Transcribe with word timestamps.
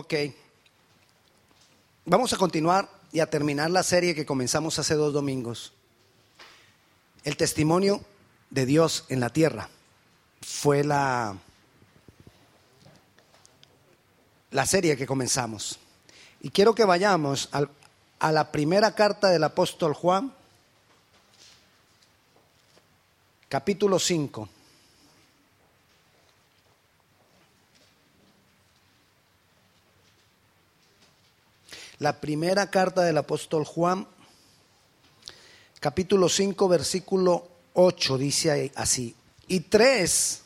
Ok. 0.00 0.14
Vamos 2.04 2.32
a 2.32 2.36
continuar 2.36 2.88
y 3.10 3.18
a 3.18 3.28
terminar 3.28 3.68
la 3.68 3.82
serie 3.82 4.14
que 4.14 4.24
comenzamos 4.24 4.78
hace 4.78 4.94
dos 4.94 5.12
domingos. 5.12 5.72
El 7.24 7.36
testimonio 7.36 8.00
de 8.48 8.64
Dios 8.64 9.06
en 9.08 9.18
la 9.18 9.30
tierra 9.30 9.68
fue 10.40 10.84
la, 10.84 11.36
la 14.52 14.66
serie 14.66 14.96
que 14.96 15.04
comenzamos. 15.04 15.80
Y 16.42 16.50
quiero 16.50 16.76
que 16.76 16.84
vayamos 16.84 17.48
a 17.50 18.30
la 18.30 18.52
primera 18.52 18.94
carta 18.94 19.30
del 19.30 19.42
apóstol 19.42 19.94
Juan, 19.94 20.32
capítulo 23.48 23.98
5. 23.98 24.48
La 31.98 32.20
primera 32.20 32.70
carta 32.70 33.02
del 33.02 33.18
apóstol 33.18 33.64
Juan, 33.64 34.06
capítulo 35.80 36.28
5, 36.28 36.68
versículo 36.68 37.48
8, 37.74 38.18
dice 38.18 38.72
así. 38.76 39.16
Y 39.48 39.60
tres 39.60 40.42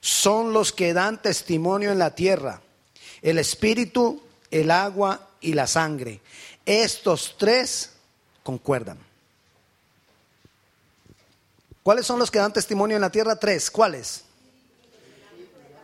son 0.00 0.54
los 0.54 0.72
que 0.72 0.94
dan 0.94 1.20
testimonio 1.20 1.92
en 1.92 1.98
la 1.98 2.14
tierra, 2.14 2.62
el 3.20 3.38
espíritu, 3.38 4.22
el 4.50 4.70
agua 4.70 5.28
y 5.42 5.52
la 5.52 5.66
sangre. 5.66 6.20
Estos 6.64 7.36
tres 7.36 7.90
concuerdan. 8.42 8.98
¿Cuáles 11.82 12.06
son 12.06 12.18
los 12.18 12.30
que 12.30 12.38
dan 12.38 12.54
testimonio 12.54 12.96
en 12.96 13.02
la 13.02 13.10
tierra? 13.10 13.36
Tres. 13.36 13.70
¿Cuáles? 13.70 14.24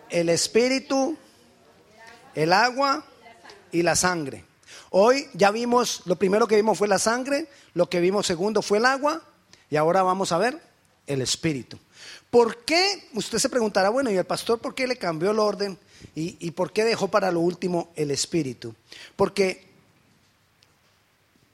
El 0.09 0.31
espíritu, 0.31 1.17
el 2.35 2.53
agua 2.53 3.05
y 3.71 3.83
la 3.83 3.95
sangre. 3.95 4.52
Hoy 4.95 5.27
ya 5.33 5.51
vimos, 5.51 6.03
lo 6.05 6.17
primero 6.17 6.47
que 6.47 6.57
vimos 6.57 6.77
fue 6.77 6.87
la 6.87 6.99
sangre, 6.99 7.49
lo 7.73 7.89
que 7.89 8.01
vimos 8.01 8.27
segundo 8.27 8.61
fue 8.61 8.77
el 8.77 8.85
agua 8.85 9.23
y 9.71 9.77
ahora 9.77 10.03
vamos 10.03 10.33
a 10.33 10.39
ver 10.39 10.61
el 11.07 11.23
espíritu. 11.23 11.79
¿Por 12.31 12.59
qué? 12.65 13.09
Usted 13.15 13.39
se 13.39 13.49
preguntará, 13.49 13.89
bueno, 13.89 14.11
¿y 14.11 14.19
el 14.19 14.27
pastor 14.27 14.59
por 14.59 14.75
qué 14.75 14.87
le 14.87 14.97
cambió 14.97 15.31
el 15.31 15.39
orden 15.39 15.79
y, 16.15 16.37
y 16.47 16.51
por 16.51 16.75
qué 16.75 16.85
dejó 16.85 17.09
para 17.09 17.33
lo 17.33 17.41
último 17.41 17.91
el 17.97 18.11
espíritu? 18.11 18.75
Porque, 19.17 19.67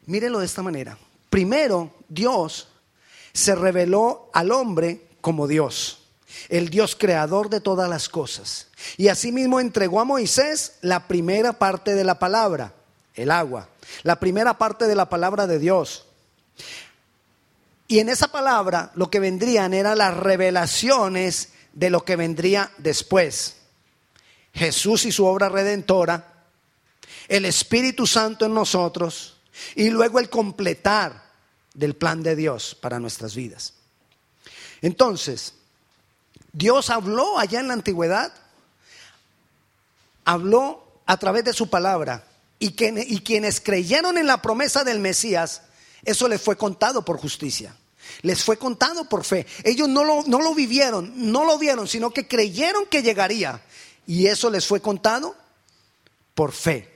mírenlo 0.06 0.40
de 0.40 0.46
esta 0.46 0.64
manera. 0.64 0.98
Primero, 1.30 1.94
Dios 2.08 2.66
se 3.32 3.54
reveló 3.54 4.30
al 4.32 4.50
hombre 4.50 5.06
como 5.20 5.46
Dios, 5.46 6.00
el 6.48 6.70
Dios 6.70 6.96
creador 6.96 7.50
de 7.50 7.60
todas 7.60 7.88
las 7.88 8.08
cosas. 8.08 8.66
Y 8.96 9.06
asimismo 9.06 9.60
entregó 9.60 10.00
a 10.00 10.04
Moisés 10.04 10.74
la 10.80 11.06
primera 11.06 11.52
parte 11.52 11.94
de 11.94 12.02
la 12.02 12.18
palabra, 12.18 12.74
el 13.18 13.32
agua, 13.32 13.68
la 14.04 14.20
primera 14.20 14.56
parte 14.56 14.86
de 14.86 14.94
la 14.94 15.08
palabra 15.08 15.46
de 15.46 15.58
Dios. 15.58 16.06
Y 17.88 17.98
en 17.98 18.08
esa 18.08 18.28
palabra 18.28 18.92
lo 18.94 19.10
que 19.10 19.18
vendrían 19.18 19.74
eran 19.74 19.98
las 19.98 20.16
revelaciones 20.16 21.50
de 21.72 21.90
lo 21.90 22.04
que 22.04 22.14
vendría 22.14 22.70
después. 22.78 23.56
Jesús 24.54 25.04
y 25.04 25.12
su 25.12 25.26
obra 25.26 25.48
redentora, 25.48 26.44
el 27.26 27.44
Espíritu 27.44 28.06
Santo 28.06 28.46
en 28.46 28.54
nosotros 28.54 29.36
y 29.74 29.90
luego 29.90 30.20
el 30.20 30.30
completar 30.30 31.24
del 31.74 31.96
plan 31.96 32.22
de 32.22 32.36
Dios 32.36 32.76
para 32.80 33.00
nuestras 33.00 33.34
vidas. 33.34 33.74
Entonces, 34.80 35.54
Dios 36.52 36.88
habló 36.90 37.36
allá 37.36 37.58
en 37.58 37.68
la 37.68 37.74
antigüedad, 37.74 38.32
habló 40.24 41.00
a 41.04 41.16
través 41.16 41.42
de 41.42 41.52
su 41.52 41.68
palabra 41.68 42.27
y, 42.58 42.70
que, 42.70 43.04
y 43.06 43.20
quienes 43.20 43.60
creyeron 43.60 44.18
en 44.18 44.26
la 44.26 44.42
promesa 44.42 44.84
del 44.84 44.98
Mesías, 44.98 45.62
eso 46.04 46.28
les 46.28 46.40
fue 46.40 46.56
contado 46.56 47.04
por 47.04 47.18
justicia. 47.18 47.76
Les 48.22 48.42
fue 48.42 48.56
contado 48.56 49.08
por 49.08 49.24
fe. 49.24 49.46
Ellos 49.64 49.88
no 49.88 50.04
lo, 50.04 50.24
no 50.24 50.40
lo 50.40 50.54
vivieron, 50.54 51.12
no 51.30 51.44
lo 51.44 51.58
vieron, 51.58 51.86
sino 51.86 52.10
que 52.10 52.26
creyeron 52.26 52.86
que 52.86 53.02
llegaría. 53.02 53.62
Y 54.06 54.26
eso 54.26 54.50
les 54.50 54.66
fue 54.66 54.80
contado 54.80 55.36
por 56.34 56.52
fe. 56.52 56.90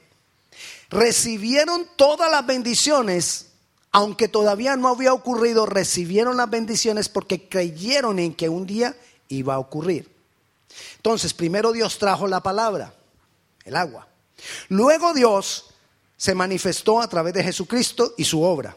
Recibieron 0.88 1.86
todas 1.96 2.30
las 2.30 2.46
bendiciones, 2.46 3.46
aunque 3.92 4.28
todavía 4.28 4.76
no 4.76 4.88
había 4.88 5.12
ocurrido, 5.12 5.66
recibieron 5.66 6.36
las 6.36 6.50
bendiciones 6.50 7.08
porque 7.08 7.48
creyeron 7.48 8.18
en 8.18 8.34
que 8.34 8.48
un 8.48 8.66
día 8.66 8.96
iba 9.28 9.54
a 9.54 9.58
ocurrir. 9.58 10.10
Entonces, 10.96 11.34
primero 11.34 11.72
Dios 11.72 11.98
trajo 11.98 12.26
la 12.26 12.42
palabra, 12.42 12.94
el 13.64 13.76
agua. 13.76 14.08
Luego 14.68 15.14
Dios 15.14 15.66
se 16.16 16.34
manifestó 16.34 17.00
a 17.00 17.08
través 17.08 17.34
de 17.34 17.42
Jesucristo 17.42 18.14
y 18.16 18.24
su 18.24 18.42
obra. 18.42 18.76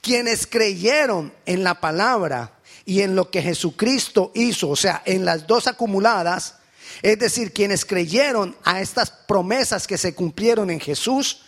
Quienes 0.00 0.46
creyeron 0.46 1.32
en 1.46 1.64
la 1.64 1.80
palabra 1.80 2.52
y 2.84 3.00
en 3.00 3.16
lo 3.16 3.30
que 3.30 3.42
Jesucristo 3.42 4.32
hizo, 4.34 4.68
o 4.68 4.76
sea, 4.76 5.02
en 5.04 5.24
las 5.24 5.46
dos 5.46 5.66
acumuladas, 5.66 6.56
es 7.02 7.18
decir, 7.18 7.52
quienes 7.52 7.84
creyeron 7.84 8.56
a 8.64 8.80
estas 8.80 9.10
promesas 9.10 9.86
que 9.86 9.98
se 9.98 10.14
cumplieron 10.14 10.70
en 10.70 10.80
Jesús, 10.80 11.42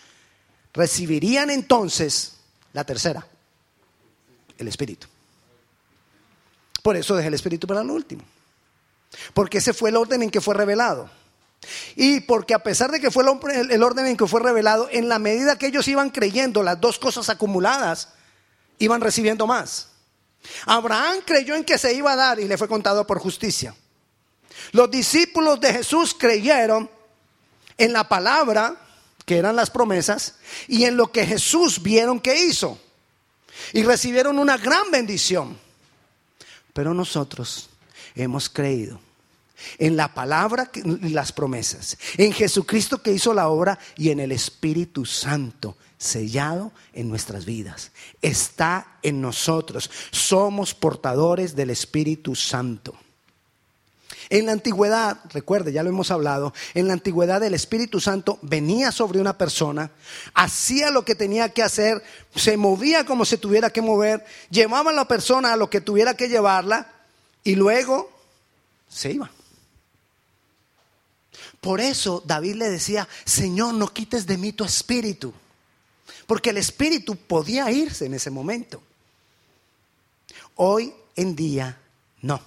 recibirían 0.73 1.49
entonces 1.49 2.33
la 2.73 2.83
tercera, 2.83 3.25
el 4.57 4.67
Espíritu. 4.67 5.07
Por 6.81 6.95
eso 6.95 7.15
dejé 7.15 7.27
el 7.27 7.33
Espíritu 7.33 7.67
para 7.67 7.83
lo 7.83 7.93
último. 7.93 8.23
Porque 9.33 9.57
ese 9.57 9.73
fue 9.73 9.89
el 9.89 9.95
orden 9.95 10.23
en 10.23 10.29
que 10.29 10.41
fue 10.41 10.55
revelado. 10.55 11.09
Y 11.95 12.21
porque 12.21 12.53
a 12.53 12.59
pesar 12.59 12.91
de 12.91 12.99
que 12.99 13.11
fue 13.11 13.23
el, 13.23 13.83
orden 13.83 14.05
en 14.05 14.17
que 14.17 14.27
fue 14.27 14.41
revelado, 14.41 14.87
en 14.91 15.09
la 15.09 15.19
medida 15.19 15.57
que 15.57 15.67
ellos 15.67 15.87
iban 15.87 16.09
creyendo 16.09 16.63
las 16.63 16.79
dos 16.79 16.99
cosas 16.99 17.29
acumuladas, 17.29 18.09
iban 18.79 19.01
recibiendo 19.01 19.47
más. 19.47 19.89
Abraham 20.65 21.19
creyó 21.25 21.55
en 21.55 21.63
que 21.63 21.77
se 21.77 21.93
iba 21.93 22.13
a 22.13 22.15
dar 22.15 22.39
y 22.39 22.47
le 22.47 22.57
fue 22.57 22.67
contado 22.67 23.05
por 23.05 23.19
justicia. 23.19 23.75
Los 24.71 24.89
discípulos 24.89 25.59
de 25.59 25.73
Jesús 25.73 26.15
creyeron 26.17 26.89
en 27.77 27.93
la 27.93 28.07
palabra, 28.07 28.75
que 29.25 29.37
eran 29.37 29.55
las 29.55 29.69
promesas, 29.69 30.35
y 30.67 30.85
en 30.85 30.95
lo 30.95 31.11
que 31.11 31.25
Jesús 31.25 31.81
vieron 31.81 32.19
que 32.19 32.39
hizo. 32.45 32.79
Y 33.73 33.83
recibieron 33.83 34.39
una 34.39 34.57
gran 34.57 34.89
bendición. 34.91 35.57
Pero 36.73 36.93
nosotros 36.93 37.69
hemos 38.15 38.49
creído 38.49 38.99
en 39.77 39.97
la 39.97 40.13
palabra 40.13 40.69
y 40.73 41.09
las 41.09 41.31
promesas, 41.31 41.97
en 42.17 42.33
Jesucristo 42.33 43.01
que 43.01 43.11
hizo 43.11 43.33
la 43.33 43.49
obra 43.49 43.77
y 43.95 44.09
en 44.09 44.19
el 44.19 44.31
Espíritu 44.31 45.05
Santo 45.05 45.77
sellado 45.97 46.71
en 46.93 47.09
nuestras 47.09 47.45
vidas. 47.45 47.91
Está 48.21 48.97
en 49.01 49.21
nosotros. 49.21 49.89
Somos 50.11 50.73
portadores 50.73 51.55
del 51.55 51.69
Espíritu 51.71 52.35
Santo. 52.35 52.95
En 54.29 54.45
la 54.45 54.51
antigüedad, 54.51 55.19
recuerde, 55.31 55.71
ya 55.71 55.83
lo 55.83 55.89
hemos 55.89 56.11
hablado, 56.11 56.53
en 56.73 56.87
la 56.87 56.93
antigüedad 56.93 57.41
el 57.43 57.53
Espíritu 57.53 58.01
Santo 58.01 58.39
venía 58.41 58.91
sobre 58.91 59.21
una 59.21 59.37
persona, 59.37 59.91
hacía 60.33 60.91
lo 60.91 61.05
que 61.05 61.15
tenía 61.15 61.49
que 61.49 61.63
hacer, 61.63 62.03
se 62.35 62.57
movía 62.57 63.05
como 63.05 63.23
se 63.23 63.37
tuviera 63.37 63.69
que 63.69 63.81
mover, 63.81 64.25
llevaba 64.49 64.91
a 64.91 64.93
la 64.93 65.07
persona 65.07 65.53
a 65.53 65.57
lo 65.57 65.69
que 65.69 65.79
tuviera 65.79 66.15
que 66.15 66.27
llevarla 66.27 66.91
y 67.45 67.55
luego 67.55 68.11
se 68.89 69.13
iba. 69.13 69.31
Por 71.61 71.81
eso 71.81 72.23
David 72.25 72.55
le 72.55 72.69
decía, 72.69 73.07
Señor, 73.25 73.73
no 73.73 73.93
quites 73.93 74.25
de 74.25 74.37
mí 74.37 74.53
tu 74.53 74.63
espíritu, 74.63 75.33
porque 76.25 76.51
el 76.51 76.57
espíritu 76.57 77.15
podía 77.15 77.71
irse 77.71 78.05
en 78.05 78.13
ese 78.13 78.29
momento. 78.29 78.81
Hoy 80.55 80.93
en 81.15 81.35
día 81.35 81.79
no. 82.21 82.41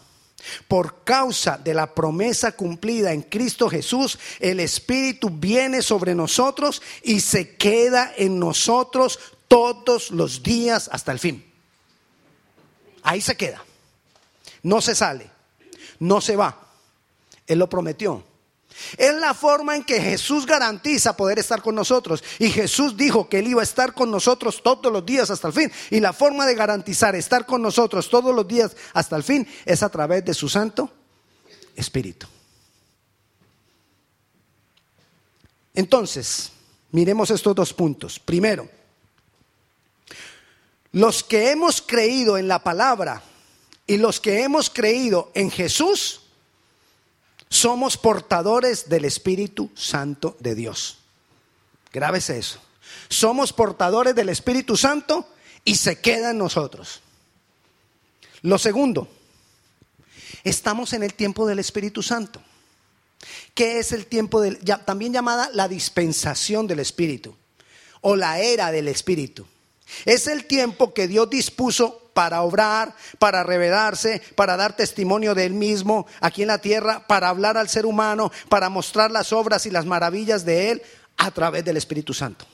Por 0.68 1.04
causa 1.04 1.58
de 1.58 1.74
la 1.74 1.94
promesa 1.94 2.52
cumplida 2.52 3.12
en 3.12 3.22
Cristo 3.22 3.68
Jesús, 3.68 4.18
el 4.38 4.60
Espíritu 4.60 5.28
viene 5.30 5.82
sobre 5.82 6.14
nosotros 6.14 6.80
y 7.02 7.20
se 7.20 7.56
queda 7.56 8.12
en 8.16 8.38
nosotros 8.38 9.18
todos 9.48 10.10
los 10.10 10.42
días 10.42 10.88
hasta 10.92 11.12
el 11.12 11.18
fin. 11.18 11.44
Ahí 13.02 13.20
se 13.20 13.36
queda. 13.36 13.62
No 14.62 14.80
se 14.80 14.94
sale. 14.94 15.30
No 15.98 16.20
se 16.20 16.36
va. 16.36 16.68
Él 17.46 17.58
lo 17.58 17.68
prometió. 17.68 18.24
Es 18.96 19.14
la 19.14 19.34
forma 19.34 19.76
en 19.76 19.84
que 19.84 20.00
Jesús 20.00 20.46
garantiza 20.46 21.16
poder 21.16 21.38
estar 21.38 21.62
con 21.62 21.74
nosotros. 21.74 22.22
Y 22.38 22.50
Jesús 22.50 22.96
dijo 22.96 23.28
que 23.28 23.38
Él 23.38 23.48
iba 23.48 23.60
a 23.60 23.64
estar 23.64 23.94
con 23.94 24.10
nosotros 24.10 24.62
todos 24.62 24.92
los 24.92 25.04
días 25.04 25.30
hasta 25.30 25.48
el 25.48 25.54
fin. 25.54 25.72
Y 25.90 26.00
la 26.00 26.12
forma 26.12 26.46
de 26.46 26.54
garantizar 26.54 27.14
estar 27.14 27.46
con 27.46 27.62
nosotros 27.62 28.08
todos 28.08 28.34
los 28.34 28.46
días 28.46 28.76
hasta 28.92 29.16
el 29.16 29.22
fin 29.22 29.46
es 29.64 29.82
a 29.82 29.88
través 29.88 30.24
de 30.24 30.34
su 30.34 30.48
Santo 30.48 30.90
Espíritu. 31.76 32.26
Entonces, 35.74 36.52
miremos 36.90 37.30
estos 37.30 37.54
dos 37.54 37.72
puntos. 37.72 38.18
Primero, 38.18 38.68
los 40.92 41.22
que 41.22 41.50
hemos 41.50 41.80
creído 41.80 42.36
en 42.36 42.48
la 42.48 42.62
palabra 42.62 43.22
y 43.86 43.96
los 43.96 44.20
que 44.20 44.42
hemos 44.42 44.70
creído 44.70 45.30
en 45.34 45.50
Jesús, 45.50 46.22
somos 47.50 47.96
portadores 47.96 48.88
del 48.88 49.04
Espíritu 49.04 49.70
Santo 49.74 50.36
de 50.38 50.54
Dios. 50.54 50.98
Grábese 51.92 52.38
eso. 52.38 52.60
Somos 53.08 53.52
portadores 53.52 54.14
del 54.14 54.28
Espíritu 54.28 54.76
Santo 54.76 55.28
y 55.64 55.74
se 55.74 56.00
queda 56.00 56.30
en 56.30 56.38
nosotros. 56.38 57.02
Lo 58.42 58.56
segundo, 58.56 59.08
estamos 60.44 60.92
en 60.92 61.02
el 61.02 61.14
tiempo 61.14 61.46
del 61.46 61.58
Espíritu 61.58 62.02
Santo. 62.02 62.40
¿Qué 63.54 63.80
es 63.80 63.92
el 63.92 64.06
tiempo 64.06 64.40
del, 64.40 64.58
también 64.86 65.12
llamada 65.12 65.50
la 65.52 65.68
dispensación 65.68 66.66
del 66.66 66.78
Espíritu 66.78 67.36
o 68.00 68.16
la 68.16 68.38
era 68.38 68.70
del 68.70 68.88
Espíritu? 68.88 69.46
Es 70.04 70.26
el 70.26 70.46
tiempo 70.46 70.94
que 70.94 71.08
Dios 71.08 71.28
dispuso 71.30 72.10
para 72.14 72.42
obrar, 72.42 72.94
para 73.18 73.42
revelarse, 73.42 74.20
para 74.34 74.56
dar 74.56 74.76
testimonio 74.76 75.34
de 75.34 75.46
Él 75.46 75.54
mismo 75.54 76.06
aquí 76.20 76.42
en 76.42 76.48
la 76.48 76.58
tierra, 76.58 77.06
para 77.06 77.28
hablar 77.28 77.56
al 77.56 77.68
ser 77.68 77.86
humano, 77.86 78.30
para 78.48 78.68
mostrar 78.68 79.10
las 79.10 79.32
obras 79.32 79.66
y 79.66 79.70
las 79.70 79.86
maravillas 79.86 80.44
de 80.44 80.70
Él 80.70 80.82
a 81.16 81.30
través 81.30 81.64
del 81.64 81.76
Espíritu 81.76 82.12
Santo. 82.12 82.46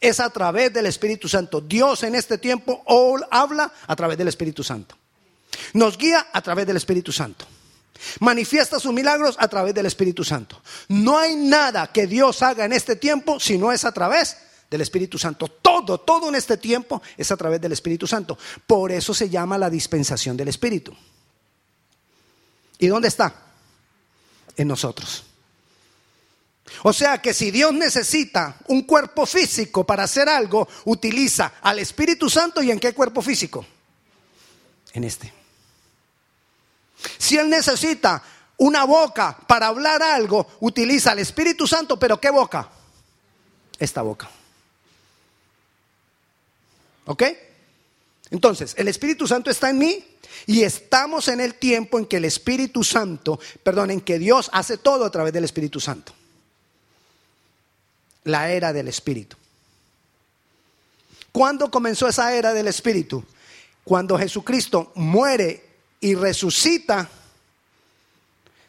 Es 0.00 0.20
a 0.20 0.30
través 0.30 0.72
del 0.72 0.86
Espíritu 0.86 1.28
Santo. 1.28 1.60
Dios 1.60 2.02
en 2.02 2.14
este 2.14 2.38
tiempo 2.38 2.82
habla 3.30 3.72
a 3.86 3.96
través 3.96 4.16
del 4.16 4.28
Espíritu 4.28 4.64
Santo. 4.64 4.96
Nos 5.74 5.98
guía 5.98 6.28
a 6.32 6.40
través 6.40 6.66
del 6.66 6.76
Espíritu 6.76 7.12
Santo. 7.12 7.44
Manifiesta 8.20 8.80
sus 8.80 8.94
milagros 8.94 9.36
a 9.38 9.48
través 9.48 9.74
del 9.74 9.84
Espíritu 9.84 10.24
Santo. 10.24 10.62
No 10.88 11.18
hay 11.18 11.34
nada 11.36 11.88
que 11.88 12.06
Dios 12.06 12.42
haga 12.42 12.64
en 12.64 12.72
este 12.72 12.96
tiempo 12.96 13.38
si 13.38 13.58
no 13.58 13.72
es 13.72 13.84
a 13.84 13.92
través 13.92 14.38
del 14.70 14.80
Espíritu 14.80 15.18
Santo. 15.18 15.48
Todo, 15.48 15.98
todo 15.98 16.28
en 16.28 16.36
este 16.36 16.56
tiempo 16.56 17.02
es 17.16 17.30
a 17.32 17.36
través 17.36 17.60
del 17.60 17.72
Espíritu 17.72 18.06
Santo. 18.06 18.38
Por 18.66 18.92
eso 18.92 19.12
se 19.12 19.28
llama 19.28 19.58
la 19.58 19.68
dispensación 19.68 20.36
del 20.36 20.48
Espíritu. 20.48 20.94
¿Y 22.78 22.86
dónde 22.86 23.08
está? 23.08 23.34
En 24.56 24.68
nosotros. 24.68 25.24
O 26.84 26.92
sea 26.92 27.20
que 27.20 27.34
si 27.34 27.50
Dios 27.50 27.72
necesita 27.74 28.56
un 28.68 28.82
cuerpo 28.82 29.26
físico 29.26 29.84
para 29.84 30.04
hacer 30.04 30.28
algo, 30.28 30.68
utiliza 30.84 31.54
al 31.62 31.80
Espíritu 31.80 32.30
Santo 32.30 32.62
y 32.62 32.70
en 32.70 32.78
qué 32.78 32.94
cuerpo 32.94 33.20
físico? 33.20 33.66
En 34.92 35.02
este. 35.02 35.32
Si 37.18 37.36
Él 37.36 37.50
necesita 37.50 38.22
una 38.58 38.84
boca 38.84 39.36
para 39.46 39.66
hablar 39.66 40.02
algo, 40.02 40.46
utiliza 40.60 41.10
al 41.10 41.18
Espíritu 41.18 41.66
Santo, 41.66 41.98
pero 41.98 42.20
¿qué 42.20 42.30
boca? 42.30 42.68
Esta 43.78 44.02
boca. 44.02 44.30
¿Ok? 47.10 47.24
Entonces, 48.30 48.72
el 48.78 48.86
Espíritu 48.86 49.26
Santo 49.26 49.50
está 49.50 49.70
en 49.70 49.78
mí 49.78 50.04
y 50.46 50.62
estamos 50.62 51.26
en 51.26 51.40
el 51.40 51.56
tiempo 51.56 51.98
en 51.98 52.06
que 52.06 52.18
el 52.18 52.24
Espíritu 52.24 52.84
Santo, 52.84 53.40
perdón, 53.64 53.90
en 53.90 54.00
que 54.00 54.20
Dios 54.20 54.48
hace 54.52 54.76
todo 54.76 55.04
a 55.04 55.10
través 55.10 55.32
del 55.32 55.42
Espíritu 55.42 55.80
Santo. 55.80 56.12
La 58.22 58.52
era 58.52 58.72
del 58.72 58.86
Espíritu. 58.86 59.36
¿Cuándo 61.32 61.68
comenzó 61.68 62.06
esa 62.06 62.32
era 62.32 62.54
del 62.54 62.68
Espíritu? 62.68 63.24
Cuando 63.82 64.16
Jesucristo 64.16 64.92
muere 64.94 65.64
y 65.98 66.14
resucita, 66.14 67.10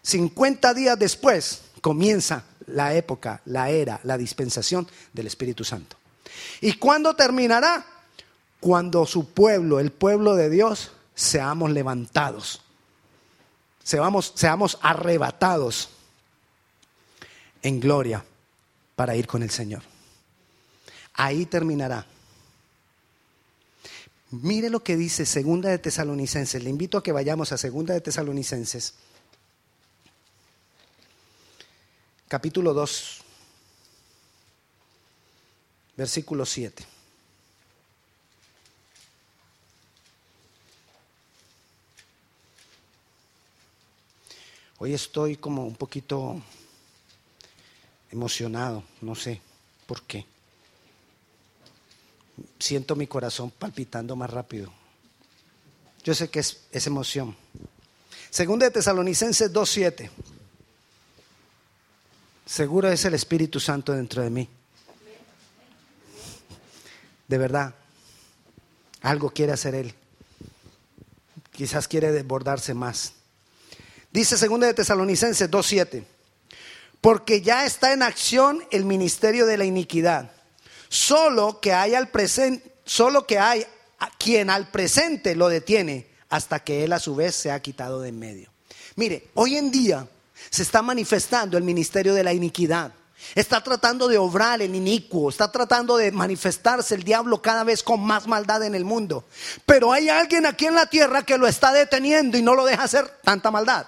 50 0.02 0.74
días 0.74 0.98
después 0.98 1.62
comienza 1.80 2.46
la 2.66 2.96
época, 2.96 3.44
la 3.46 3.70
era, 3.70 4.00
la 4.04 4.18
dispensación 4.18 4.88
del 5.14 5.28
Espíritu 5.28 5.64
Santo. 5.64 5.96
¿Y 6.60 6.74
cuándo 6.74 7.16
terminará? 7.16 7.86
Cuando 8.62 9.08
su 9.08 9.34
pueblo, 9.34 9.80
el 9.80 9.92
pueblo 9.92 10.36
de 10.36 10.52
Dios, 10.52 10.92
seamos 11.16 11.72
levantados, 11.72 12.62
seamos, 13.84 14.78
arrebatados 14.82 15.90
en 17.64 17.80
gloria 17.80 18.24
para 18.96 19.16
ir 19.16 19.26
con 19.26 19.42
el 19.42 19.50
Señor. 19.50 19.82
Ahí 21.16 21.48
terminará. 21.48 22.06
Mire 24.30 24.70
lo 24.70 24.84
que 24.84 24.96
dice 24.96 25.26
Segunda 25.26 25.70
de 25.70 25.80
Tesalonicenses. 25.80 26.64
Le 26.64 26.70
invito 26.70 27.00
a 27.00 27.04
que 27.04 27.12
vayamos 27.12 27.52
a 27.52 27.58
Segunda 27.58 27.96
de 27.96 28.02
Tesalonicenses. 28.02 28.94
Capítulo 32.28 32.76
2. 32.76 33.22
Versículo 35.98 36.46
7. 36.46 37.01
Hoy 44.84 44.96
estoy 44.96 45.38
como 45.38 45.64
un 45.64 45.76
poquito 45.76 46.42
emocionado, 48.10 48.84
no 49.02 49.14
sé 49.14 49.40
por 49.86 50.02
qué 50.02 50.26
siento 52.58 52.96
mi 52.96 53.06
corazón 53.06 53.52
palpitando 53.52 54.16
más 54.16 54.32
rápido. 54.32 54.72
Yo 56.04 56.16
sé 56.16 56.30
que 56.30 56.40
es, 56.40 56.88
emoción. 56.88 57.36
Segunda 58.32 58.66
de 58.66 58.72
Tesalonicenses 58.72 59.54
2.7. 59.54 60.10
Seguro 62.44 62.90
es 62.90 63.06
el 63.06 63.14
Espíritu 63.14 63.60
Santo 63.60 63.94
dentro 63.94 64.24
de 64.24 64.32
mí. 64.32 64.50
De 67.28 67.38
verdad. 67.38 67.76
Algo 69.02 69.30
quiere 69.30 69.52
hacer 69.52 69.76
Él. 69.76 69.94
Quizás 71.52 71.88
quiere 71.88 72.12
desbordarse 72.12 72.74
más. 72.74 73.14
Dice 74.12 74.38
segunda 74.38 74.68
de 74.68 74.74
Tesalonicenses 74.74 75.50
2.7. 75.50 76.04
Porque 77.00 77.42
ya 77.42 77.66
está 77.66 77.94
en 77.94 78.04
acción 78.04 78.64
el 78.72 78.86
ministerio 78.86 79.46
de 79.46 79.58
la 79.58 79.66
iniquidad 79.66 80.32
Solo 80.92 81.62
que 81.62 81.72
hay 81.72 81.96
al 81.96 82.10
presente, 82.10 82.70
solo 82.84 83.26
que 83.26 83.40
hay 83.40 83.66
quien 84.20 84.50
al 84.50 84.68
presente 84.72 85.36
lo 85.36 85.48
detiene 85.48 86.06
hasta 86.28 86.60
que 86.60 86.84
él 86.84 86.92
a 86.92 87.00
su 87.00 87.16
vez 87.16 87.34
se 87.34 87.50
ha 87.50 87.62
quitado 87.62 88.02
de 88.02 88.10
en 88.10 88.20
medio. 88.20 88.50
Mire, 88.98 89.30
hoy 89.36 89.56
en 89.56 89.72
día 89.72 90.06
se 90.50 90.64
está 90.64 90.82
manifestando 90.82 91.58
el 91.58 91.64
ministerio 91.64 92.14
de 92.14 92.26
la 92.26 92.34
iniquidad. 92.34 92.92
Está 93.36 93.64
tratando 93.64 94.10
de 94.10 94.18
obrar 94.18 94.62
el 94.62 94.76
inicuo, 94.76 95.30
está 95.30 95.50
tratando 95.50 95.96
de 95.96 96.12
manifestarse 96.12 96.94
el 96.94 97.04
diablo 97.04 97.42
cada 97.42 97.64
vez 97.64 97.84
con 97.84 98.02
más 98.02 98.28
maldad 98.28 98.62
en 98.66 98.76
el 98.76 98.84
mundo. 98.84 99.24
Pero 99.66 99.94
hay 99.94 100.10
alguien 100.10 100.46
aquí 100.46 100.66
en 100.66 100.76
la 100.76 100.88
tierra 100.88 101.24
que 101.24 101.38
lo 101.38 101.48
está 101.48 101.72
deteniendo 101.72 102.38
y 102.38 102.42
no 102.42 102.54
lo 102.54 102.66
deja 102.66 102.84
hacer 102.84 103.08
tanta 103.24 103.50
maldad. 103.50 103.88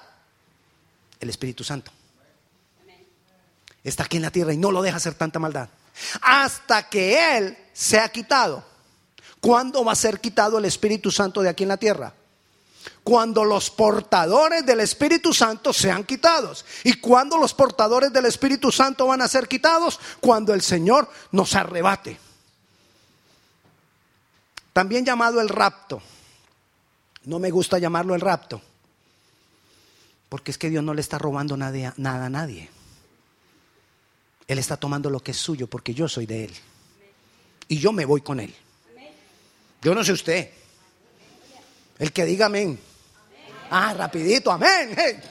El 1.24 1.30
Espíritu 1.30 1.64
Santo. 1.64 1.92
Está 3.84 4.04
aquí 4.04 4.18
en 4.18 4.24
la 4.24 4.32
tierra 4.32 4.54
y 4.54 4.58
no 4.58 4.72
lo 4.72 4.82
deja 4.82 4.98
hacer 4.98 5.16
tanta 5.16 5.40
maldad 5.40 5.68
hasta 6.22 6.90
que 6.90 7.38
Él 7.38 7.58
se 7.74 8.00
ha 8.00 8.10
quitado. 8.10 8.64
¿Cuándo 9.40 9.84
va 9.84 9.92
a 9.92 9.96
ser 9.96 10.20
quitado 10.20 10.58
el 10.58 10.66
Espíritu 10.66 11.12
Santo 11.12 11.42
de 11.42 11.50
aquí 11.50 11.64
en 11.64 11.70
la 11.70 11.78
tierra? 11.78 12.14
Cuando 13.04 13.44
los 13.44 13.70
portadores 13.70 14.66
del 14.66 14.80
Espíritu 14.80 15.34
Santo 15.34 15.74
sean 15.74 16.06
quitados. 16.06 16.66
¿Y 16.84 16.94
cuándo 16.96 17.38
los 17.38 17.54
portadores 17.54 18.12
del 18.14 18.26
Espíritu 18.26 18.72
Santo 18.72 19.08
van 19.08 19.22
a 19.22 19.28
ser 19.28 19.48
quitados? 19.48 20.00
Cuando 20.22 20.54
el 20.54 20.62
Señor 20.62 21.10
nos 21.32 21.56
arrebate. 21.56 22.18
También 24.72 25.06
llamado 25.06 25.42
el 25.42 25.50
rapto. 25.50 26.02
No 27.26 27.40
me 27.40 27.52
gusta 27.52 27.78
llamarlo 27.78 28.16
el 28.16 28.22
rapto. 28.22 28.62
Porque 30.34 30.50
es 30.50 30.58
que 30.58 30.72
Dios 30.72 30.84
no 30.84 30.96
le 30.96 31.02
está 31.02 31.20
robando 31.20 31.56
nada, 31.56 31.94
a 31.96 32.30
nadie. 32.32 32.68
Él 34.48 34.58
está 34.58 34.78
tomando 34.78 35.12
lo 35.12 35.20
que 35.20 35.30
es 35.30 35.38
suyo 35.38 35.68
porque 35.68 35.94
yo 35.94 36.10
soy 36.10 36.26
de 36.26 36.46
Él. 36.46 36.54
Y 37.68 37.78
yo 37.78 37.92
me 37.92 38.04
voy 38.04 38.22
con 38.22 38.40
Él. 38.40 38.52
Yo 39.80 39.94
no 39.94 40.04
sé 40.04 40.12
usted. 40.12 40.50
El 42.00 42.12
que 42.12 42.26
diga 42.26 42.48
amén. 42.48 42.80
Ah, 43.70 43.94
rapidito, 43.94 44.52
amén. 44.52 45.22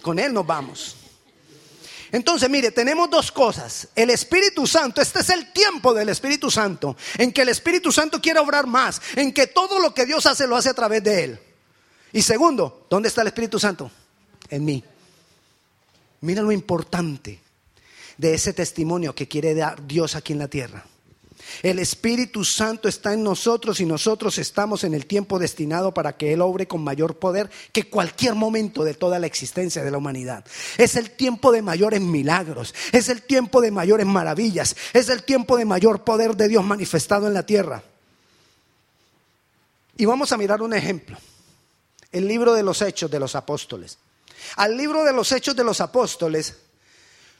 Con 0.00 0.20
Él 0.20 0.32
nos 0.32 0.46
vamos. 0.46 0.94
Entonces, 2.12 2.48
mire, 2.48 2.70
tenemos 2.70 3.10
dos 3.10 3.32
cosas. 3.32 3.88
El 3.96 4.10
Espíritu 4.10 4.64
Santo, 4.64 5.00
este 5.02 5.22
es 5.22 5.30
el 5.30 5.52
tiempo 5.52 5.92
del 5.92 6.08
Espíritu 6.08 6.48
Santo, 6.52 6.96
en 7.18 7.32
que 7.32 7.42
el 7.42 7.48
Espíritu 7.48 7.90
Santo 7.90 8.22
quiere 8.22 8.38
obrar 8.38 8.68
más, 8.68 9.02
en 9.16 9.32
que 9.32 9.48
todo 9.48 9.80
lo 9.80 9.92
que 9.92 10.06
Dios 10.06 10.24
hace 10.26 10.46
lo 10.46 10.54
hace 10.54 10.68
a 10.68 10.74
través 10.74 11.02
de 11.02 11.24
Él. 11.24 11.40
Y 12.14 12.22
segundo, 12.22 12.86
¿dónde 12.88 13.08
está 13.08 13.22
el 13.22 13.26
Espíritu 13.26 13.58
Santo? 13.58 13.90
En 14.48 14.64
mí. 14.64 14.82
Mira 16.20 16.42
lo 16.42 16.52
importante 16.52 17.40
de 18.16 18.34
ese 18.34 18.52
testimonio 18.52 19.16
que 19.16 19.26
quiere 19.26 19.52
dar 19.52 19.84
Dios 19.84 20.14
aquí 20.14 20.32
en 20.32 20.38
la 20.38 20.46
tierra. 20.46 20.86
El 21.60 21.80
Espíritu 21.80 22.44
Santo 22.44 22.88
está 22.88 23.12
en 23.12 23.24
nosotros 23.24 23.80
y 23.80 23.84
nosotros 23.84 24.38
estamos 24.38 24.84
en 24.84 24.94
el 24.94 25.06
tiempo 25.06 25.40
destinado 25.40 25.92
para 25.92 26.16
que 26.16 26.32
Él 26.32 26.40
obre 26.40 26.68
con 26.68 26.84
mayor 26.84 27.18
poder 27.18 27.50
que 27.72 27.90
cualquier 27.90 28.36
momento 28.36 28.84
de 28.84 28.94
toda 28.94 29.18
la 29.18 29.26
existencia 29.26 29.82
de 29.82 29.90
la 29.90 29.98
humanidad. 29.98 30.44
Es 30.78 30.94
el 30.94 31.10
tiempo 31.10 31.50
de 31.50 31.62
mayores 31.62 32.00
milagros, 32.00 32.76
es 32.92 33.08
el 33.08 33.22
tiempo 33.22 33.60
de 33.60 33.72
mayores 33.72 34.06
maravillas, 34.06 34.76
es 34.92 35.08
el 35.08 35.24
tiempo 35.24 35.56
de 35.56 35.64
mayor 35.64 36.04
poder 36.04 36.36
de 36.36 36.46
Dios 36.46 36.64
manifestado 36.64 37.26
en 37.26 37.34
la 37.34 37.44
tierra. 37.44 37.82
Y 39.96 40.04
vamos 40.04 40.30
a 40.30 40.36
mirar 40.36 40.62
un 40.62 40.74
ejemplo. 40.74 41.18
El 42.14 42.26
libro 42.26 42.54
de 42.54 42.62
los 42.62 42.80
Hechos 42.80 43.10
de 43.10 43.20
los 43.20 43.34
Apóstoles. 43.34 43.98
Al 44.56 44.76
libro 44.76 45.04
de 45.04 45.12
los 45.12 45.30
Hechos 45.32 45.54
de 45.54 45.64
los 45.64 45.80
Apóstoles 45.80 46.54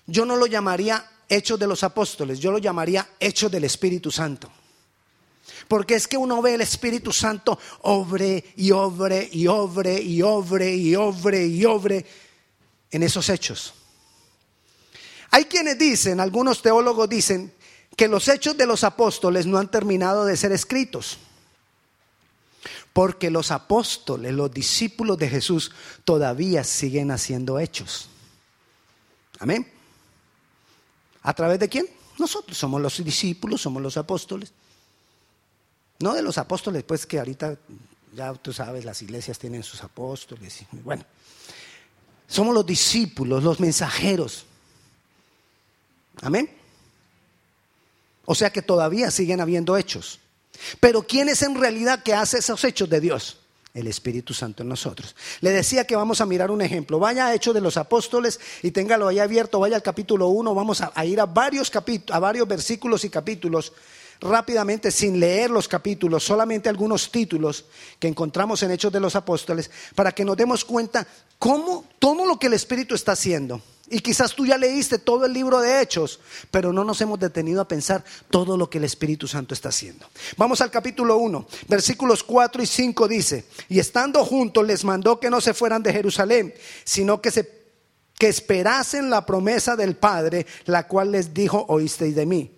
yo 0.06 0.24
no 0.24 0.36
lo 0.36 0.46
llamaría 0.46 1.04
hechos 1.28 1.58
de 1.58 1.66
los 1.66 1.82
apóstoles, 1.82 2.38
yo 2.38 2.50
lo 2.52 2.58
llamaría 2.58 3.08
hechos 3.18 3.50
del 3.50 3.64
Espíritu 3.64 4.10
Santo. 4.10 4.50
Porque 5.68 5.94
es 5.94 6.06
que 6.06 6.16
uno 6.16 6.42
ve 6.42 6.54
el 6.54 6.60
Espíritu 6.60 7.12
Santo 7.12 7.58
obre 7.82 8.52
y 8.56 8.70
obre 8.70 9.28
y 9.32 9.46
obre 9.46 10.00
y 10.00 10.22
obre 10.22 10.74
y 10.74 10.94
obre 10.94 11.46
y 11.46 11.64
obre 11.64 12.04
en 12.90 13.02
esos 13.02 13.28
hechos. 13.28 13.74
Hay 15.30 15.46
quienes 15.46 15.78
dicen, 15.78 16.20
algunos 16.20 16.62
teólogos 16.62 17.08
dicen, 17.08 17.52
que 17.96 18.08
los 18.08 18.28
hechos 18.28 18.56
de 18.56 18.66
los 18.66 18.84
apóstoles 18.84 19.46
no 19.46 19.58
han 19.58 19.70
terminado 19.70 20.24
de 20.24 20.36
ser 20.36 20.52
escritos. 20.52 21.18
Porque 22.94 23.28
los 23.28 23.50
apóstoles, 23.50 24.32
los 24.32 24.50
discípulos 24.54 25.18
de 25.18 25.28
Jesús, 25.28 25.72
todavía 26.04 26.64
siguen 26.64 27.10
haciendo 27.10 27.58
hechos. 27.58 28.08
Amén. 29.40 29.70
¿A 31.22 31.34
través 31.34 31.58
de 31.58 31.68
quién? 31.68 31.86
Nosotros 32.18 32.56
somos 32.56 32.80
los 32.80 33.04
discípulos, 33.04 33.60
somos 33.60 33.82
los 33.82 33.96
apóstoles. 33.96 34.52
No 35.98 36.14
de 36.14 36.22
los 36.22 36.38
apóstoles, 36.38 36.84
pues 36.84 37.04
que 37.04 37.18
ahorita, 37.18 37.58
ya 38.14 38.32
tú 38.34 38.52
sabes, 38.52 38.84
las 38.84 39.02
iglesias 39.02 39.38
tienen 39.38 39.64
sus 39.64 39.82
apóstoles. 39.82 40.64
bueno, 40.84 41.04
somos 42.28 42.54
los 42.54 42.64
discípulos, 42.64 43.42
los 43.42 43.58
mensajeros. 43.58 44.46
Amén. 46.22 46.48
O 48.24 48.36
sea 48.36 48.50
que 48.50 48.62
todavía 48.62 49.10
siguen 49.10 49.40
habiendo 49.40 49.76
hechos. 49.76 50.20
Pero 50.80 51.02
¿quién 51.02 51.28
es 51.28 51.42
en 51.42 51.54
realidad 51.54 52.02
que 52.02 52.14
hace 52.14 52.38
esos 52.38 52.62
hechos 52.64 52.88
de 52.88 53.00
Dios? 53.00 53.38
El 53.74 53.88
Espíritu 53.88 54.32
Santo 54.32 54.62
en 54.62 54.68
nosotros. 54.68 55.16
Le 55.40 55.50
decía 55.50 55.84
que 55.84 55.96
vamos 55.96 56.20
a 56.20 56.26
mirar 56.26 56.52
un 56.52 56.62
ejemplo. 56.62 57.00
Vaya 57.00 57.26
a 57.26 57.34
Hechos 57.34 57.54
de 57.54 57.60
los 57.60 57.76
Apóstoles 57.76 58.38
y 58.62 58.70
téngalo 58.70 59.08
ahí 59.08 59.18
abierto. 59.18 59.58
Vaya 59.58 59.74
al 59.74 59.82
capítulo 59.82 60.28
1. 60.28 60.54
Vamos 60.54 60.80
a, 60.80 61.04
ir 61.04 61.20
a 61.20 61.26
varios, 61.26 61.72
a 62.10 62.18
varios 62.20 62.46
versículos 62.46 63.04
y 63.04 63.10
capítulos 63.10 63.72
rápidamente 64.24 64.90
sin 64.90 65.20
leer 65.20 65.50
los 65.50 65.68
capítulos, 65.68 66.24
solamente 66.24 66.68
algunos 66.68 67.10
títulos 67.10 67.66
que 67.98 68.08
encontramos 68.08 68.62
en 68.62 68.70
Hechos 68.70 68.92
de 68.92 69.00
los 69.00 69.14
Apóstoles, 69.14 69.70
para 69.94 70.12
que 70.12 70.24
nos 70.24 70.36
demos 70.36 70.64
cuenta 70.64 71.06
cómo 71.38 71.84
todo 71.98 72.26
lo 72.26 72.38
que 72.38 72.48
el 72.48 72.54
Espíritu 72.54 72.94
está 72.94 73.12
haciendo. 73.12 73.60
Y 73.90 74.00
quizás 74.00 74.34
tú 74.34 74.46
ya 74.46 74.56
leíste 74.56 74.98
todo 74.98 75.26
el 75.26 75.34
libro 75.34 75.60
de 75.60 75.82
Hechos, 75.82 76.18
pero 76.50 76.72
no 76.72 76.84
nos 76.84 77.00
hemos 77.02 77.20
detenido 77.20 77.60
a 77.60 77.68
pensar 77.68 78.02
todo 78.30 78.56
lo 78.56 78.70
que 78.70 78.78
el 78.78 78.84
Espíritu 78.84 79.28
Santo 79.28 79.52
está 79.52 79.68
haciendo. 79.68 80.06
Vamos 80.38 80.62
al 80.62 80.70
capítulo 80.70 81.18
1, 81.18 81.46
versículos 81.68 82.24
4 82.24 82.62
y 82.62 82.66
5 82.66 83.06
dice, 83.08 83.44
y 83.68 83.78
estando 83.78 84.24
juntos 84.24 84.66
les 84.66 84.84
mandó 84.84 85.20
que 85.20 85.28
no 85.28 85.40
se 85.42 85.52
fueran 85.52 85.82
de 85.82 85.92
Jerusalén, 85.92 86.54
sino 86.84 87.20
que 87.20 87.30
se 87.30 87.64
que 88.18 88.28
esperasen 88.28 89.10
la 89.10 89.26
promesa 89.26 89.74
del 89.74 89.96
Padre, 89.96 90.46
la 90.66 90.86
cual 90.86 91.10
les 91.12 91.34
dijo, 91.34 91.64
oísteis 91.68 92.14
de 92.14 92.24
mí. 92.24 92.53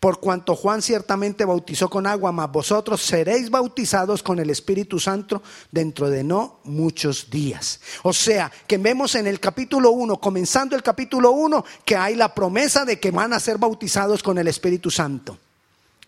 Por 0.00 0.20
cuanto 0.20 0.54
Juan 0.54 0.80
ciertamente 0.80 1.44
bautizó 1.44 1.90
con 1.90 2.06
agua, 2.06 2.30
mas 2.30 2.52
vosotros 2.52 3.02
seréis 3.02 3.50
bautizados 3.50 4.22
con 4.22 4.38
el 4.38 4.48
Espíritu 4.48 5.00
Santo 5.00 5.42
dentro 5.72 6.08
de 6.08 6.22
no 6.22 6.60
muchos 6.62 7.30
días. 7.30 7.80
O 8.04 8.12
sea, 8.12 8.52
que 8.68 8.78
vemos 8.78 9.16
en 9.16 9.26
el 9.26 9.40
capítulo 9.40 9.90
1, 9.90 10.20
comenzando 10.20 10.76
el 10.76 10.84
capítulo 10.84 11.32
1, 11.32 11.64
que 11.84 11.96
hay 11.96 12.14
la 12.14 12.32
promesa 12.32 12.84
de 12.84 13.00
que 13.00 13.10
van 13.10 13.32
a 13.32 13.40
ser 13.40 13.58
bautizados 13.58 14.22
con 14.22 14.38
el 14.38 14.46
Espíritu 14.46 14.88
Santo. 14.88 15.36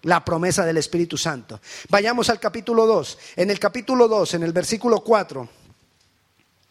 La 0.03 0.25
promesa 0.25 0.65
del 0.65 0.77
Espíritu 0.77 1.19
Santo. 1.19 1.61
Vayamos 1.89 2.31
al 2.31 2.39
capítulo 2.39 2.87
2. 2.87 3.19
En 3.37 3.51
el 3.51 3.59
capítulo 3.59 4.07
2, 4.07 4.35
en 4.35 4.45
el 4.45 4.53
versículo 4.53 5.01
4, 5.01 5.49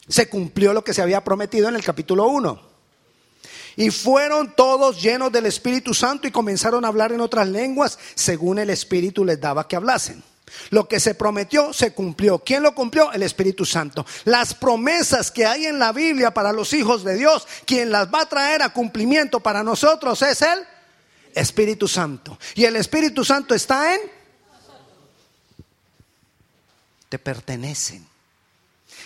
se 0.08 0.30
cumplió 0.30 0.74
lo 0.74 0.86
que 0.86 0.94
se 0.94 1.02
había 1.02 1.24
prometido 1.24 1.68
en 1.68 1.76
el 1.76 1.84
capítulo 1.84 2.28
1. 2.28 2.69
Y 3.80 3.92
fueron 3.92 4.54
todos 4.58 5.02
llenos 5.02 5.32
del 5.32 5.46
Espíritu 5.46 5.94
Santo 5.94 6.28
y 6.28 6.32
comenzaron 6.32 6.84
a 6.84 6.90
hablar 6.90 7.14
en 7.14 7.22
otras 7.22 7.48
lenguas 7.48 7.98
según 8.14 8.60
el 8.60 8.70
Espíritu 8.70 9.24
les 9.24 9.40
daba 9.40 9.70
que 9.70 9.78
hablasen. 9.78 10.22
Lo 10.70 10.90
que 10.90 11.00
se 11.00 11.16
prometió 11.16 11.72
se 11.72 11.94
cumplió. 11.94 12.40
¿Quién 12.40 12.62
lo 12.62 12.76
cumplió? 12.76 13.14
El 13.14 13.24
Espíritu 13.24 13.66
Santo. 13.66 14.06
Las 14.26 14.54
promesas 14.54 15.32
que 15.32 15.46
hay 15.46 15.66
en 15.66 15.80
la 15.80 15.94
Biblia 15.94 16.34
para 16.34 16.52
los 16.52 16.74
hijos 16.74 17.06
de 17.06 17.16
Dios, 17.16 17.48
quien 17.64 17.90
las 17.90 18.14
va 18.14 18.24
a 18.24 18.26
traer 18.28 18.64
a 18.64 18.74
cumplimiento 18.74 19.40
para 19.40 19.64
nosotros 19.64 20.22
es 20.24 20.42
el 20.42 20.60
Espíritu 21.34 21.88
Santo. 21.88 22.38
Y 22.56 22.66
el 22.66 22.76
Espíritu 22.76 23.24
Santo 23.24 23.56
está 23.56 23.96
en... 23.96 24.02
Te 27.08 27.18
pertenecen. 27.18 28.06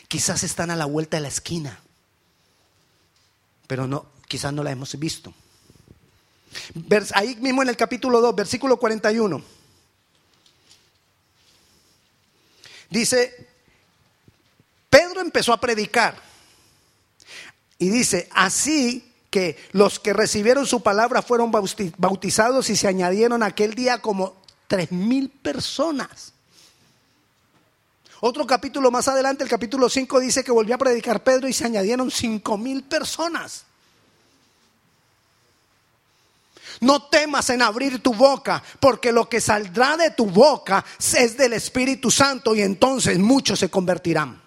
Quizás 0.08 0.42
están 0.42 0.72
a 0.72 0.75
la 0.75 0.86
vuelta 0.86 1.18
de 1.18 1.22
la 1.22 1.27
esquina. 1.27 1.80
Pero 3.68 3.86
no, 3.86 4.08
quizás 4.27 4.53
no 4.53 4.63
la 4.63 4.72
hemos 4.72 4.98
visto. 4.98 5.34
Ahí 7.13 7.36
mismo 7.36 7.62
en 7.62 7.70
el 7.70 7.77
capítulo 7.77 8.22
2, 8.22 8.36
versículo 8.36 8.77
41. 8.77 9.42
Dice, 12.89 13.48
Pedro 14.89 15.22
empezó 15.22 15.51
a 15.51 15.60
predicar 15.60 16.15
y 17.80 17.89
dice, 17.89 18.30
así 18.32 19.12
que 19.32 19.58
los 19.72 20.00
que 20.00 20.13
recibieron 20.13 20.68
su 20.68 20.84
palabra 20.84 21.24
fueron 21.24 21.51
bautizados 21.51 22.70
y 22.70 22.75
se 22.75 22.88
añadieron 22.88 23.42
aquel 23.42 23.74
día 23.74 24.00
como 24.00 24.36
tres 24.68 24.92
mil 24.92 25.30
personas. 25.30 26.34
Otro 28.20 28.46
capítulo 28.46 28.92
más 28.92 29.08
adelante, 29.08 29.44
el 29.44 29.50
capítulo 29.50 29.89
5, 29.89 30.20
dice 30.20 30.44
que 30.44 30.51
volvió 30.51 30.75
a 30.75 30.77
predicar 30.77 31.24
Pedro 31.24 31.48
y 31.48 31.53
se 31.53 31.65
añadieron 31.65 32.10
cinco 32.12 32.58
mil 32.58 32.84
personas. 32.84 33.65
No 36.82 37.03
temas 37.03 37.50
en 37.50 37.62
abrir 37.62 38.01
tu 38.01 38.13
boca, 38.13 38.63
porque 38.80 39.12
lo 39.12 39.27
que 39.30 39.42
saldrá 39.42 39.98
de 39.98 40.12
tu 40.12 40.25
boca 40.25 40.84
es 41.15 41.38
del 41.38 41.53
Espíritu 41.53 42.10
Santo 42.12 42.56
y 42.56 42.62
entonces 42.62 43.18
muchos 43.20 43.60
se 43.60 43.70
convertirán. 43.70 44.42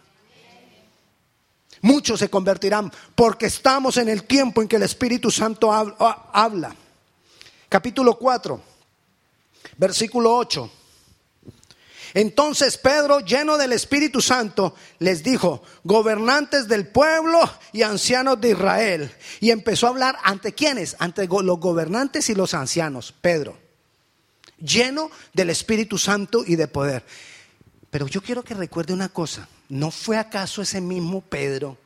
Muchos 1.83 2.19
se 2.19 2.29
convertirán 2.31 2.93
porque 3.15 3.47
estamos 3.47 3.97
en 3.97 4.09
el 4.09 4.25
tiempo 4.25 4.63
en 4.63 4.69
que 4.69 4.77
el 4.77 4.83
Espíritu 4.83 5.31
Santo 5.31 5.73
habla. 5.73 6.75
Capítulo 7.69 8.19
4, 8.19 8.61
versículo 9.77 10.37
8. 10.37 10.71
Entonces 12.15 12.79
Pedro, 12.79 13.21
lleno 13.21 13.57
del 13.57 13.73
Espíritu 13.73 14.21
Santo, 14.21 14.75
les 14.99 15.23
dijo, 15.23 15.63
gobernantes 15.85 16.69
del 16.69 16.89
pueblo 16.89 17.39
y 17.73 17.83
ancianos 17.83 18.41
de 18.41 18.51
Israel. 18.51 19.11
Y 19.41 19.51
empezó 19.51 19.87
a 19.87 19.91
hablar 19.91 20.19
ante 20.23 20.53
quiénes, 20.53 20.97
ante 20.99 21.27
los 21.27 21.61
gobernantes 21.61 22.29
y 22.29 22.35
los 22.35 22.55
ancianos, 22.55 23.15
Pedro, 23.21 23.57
lleno 24.59 25.11
del 25.33 25.51
Espíritu 25.51 25.99
Santo 25.99 26.43
y 26.47 26.57
de 26.57 26.69
poder. 26.69 27.05
Pero 27.91 28.07
yo 28.09 28.23
quiero 28.23 28.43
que 28.43 28.55
recuerde 28.55 28.93
una 28.93 29.09
cosa, 29.09 29.49
¿no 29.69 29.91
fue 29.91 30.19
acaso 30.19 30.63
ese 30.63 30.81
mismo 30.81 31.21
Pedro 31.21 31.79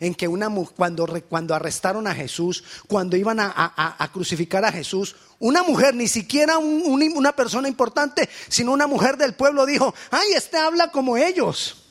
en 0.00 0.14
que 0.14 0.28
una, 0.28 0.48
cuando, 0.76 1.06
cuando 1.28 1.54
arrestaron 1.54 2.06
a 2.06 2.14
Jesús, 2.14 2.64
cuando 2.86 3.16
iban 3.16 3.38
a, 3.40 4.10
crucificar 4.12 4.64
a 4.64 4.72
Jesús, 4.72 5.16
una 5.38 5.62
mujer, 5.62 5.94
ni 5.94 6.08
siquiera 6.08 6.58
una 6.58 7.32
persona 7.32 7.68
importante, 7.68 8.28
sino 8.48 8.72
una 8.72 8.86
mujer 8.86 9.16
del 9.16 9.34
pueblo 9.34 9.66
dijo, 9.66 9.94
ay, 10.10 10.32
este 10.34 10.56
habla 10.56 10.90
como 10.90 11.16
ellos, 11.16 11.84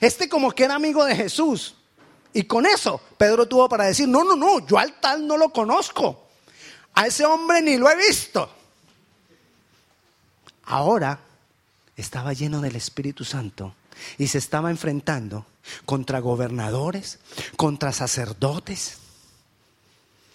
este 0.00 0.28
como 0.28 0.52
que 0.52 0.64
era 0.64 0.74
amigo 0.74 1.04
de 1.04 1.16
Jesús. 1.16 1.74
Y 2.32 2.44
con 2.44 2.64
eso 2.64 3.00
Pedro 3.16 3.46
tuvo 3.46 3.68
para 3.68 3.86
decir, 3.86 4.06
no, 4.08 4.22
no, 4.22 4.36
no, 4.36 4.64
yo 4.66 4.78
al 4.78 5.00
tal 5.00 5.26
no 5.26 5.36
lo 5.36 5.50
conozco, 5.50 6.28
a 6.94 7.06
ese 7.06 7.24
hombre 7.24 7.62
ni 7.62 7.76
lo 7.76 7.90
he 7.90 7.96
visto. 7.96 8.48
Ahora 10.64 11.18
estaba 11.96 12.32
lleno 12.32 12.60
del 12.60 12.76
Espíritu 12.76 13.24
Santo 13.24 13.74
y 14.18 14.26
se 14.26 14.38
estaba 14.38 14.70
enfrentando 14.70 15.46
contra 15.86 16.20
gobernadores, 16.20 17.18
contra 17.56 17.92
sacerdotes. 17.92 18.98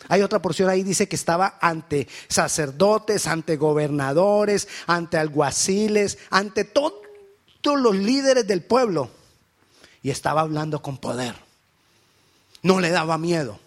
Hay 0.08 0.22
otra 0.22 0.42
porción 0.42 0.70
ahí, 0.70 0.84
dice 0.84 1.08
que 1.08 1.16
estaba 1.16 1.58
ante 1.62 2.08
sacerdotes, 2.28 3.28
ante 3.28 3.58
gobernadores, 3.58 4.68
ante 4.86 5.18
alguaciles, 5.18 6.20
ante 6.30 6.64
todos 6.64 6.94
los 7.64 7.96
líderes 7.96 8.46
del 8.46 8.62
pueblo. 8.62 9.10
Y 10.04 10.12
estaba 10.12 10.42
hablando 10.42 10.82
con 10.82 10.98
poder. 10.98 11.36
No 12.62 12.80
le 12.80 12.92
daba 12.92 13.18
miedo, 13.18 13.60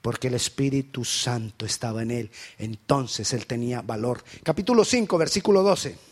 porque 0.00 0.28
el 0.28 0.34
Espíritu 0.34 1.04
Santo 1.04 1.66
estaba 1.66 2.02
en 2.02 2.10
él. 2.10 2.30
Entonces 2.58 3.32
él 3.34 3.46
tenía 3.46 3.82
valor. 3.82 4.24
Capítulo 4.42 4.84
5, 4.84 5.18
versículo 5.18 5.62
12. 5.62 6.07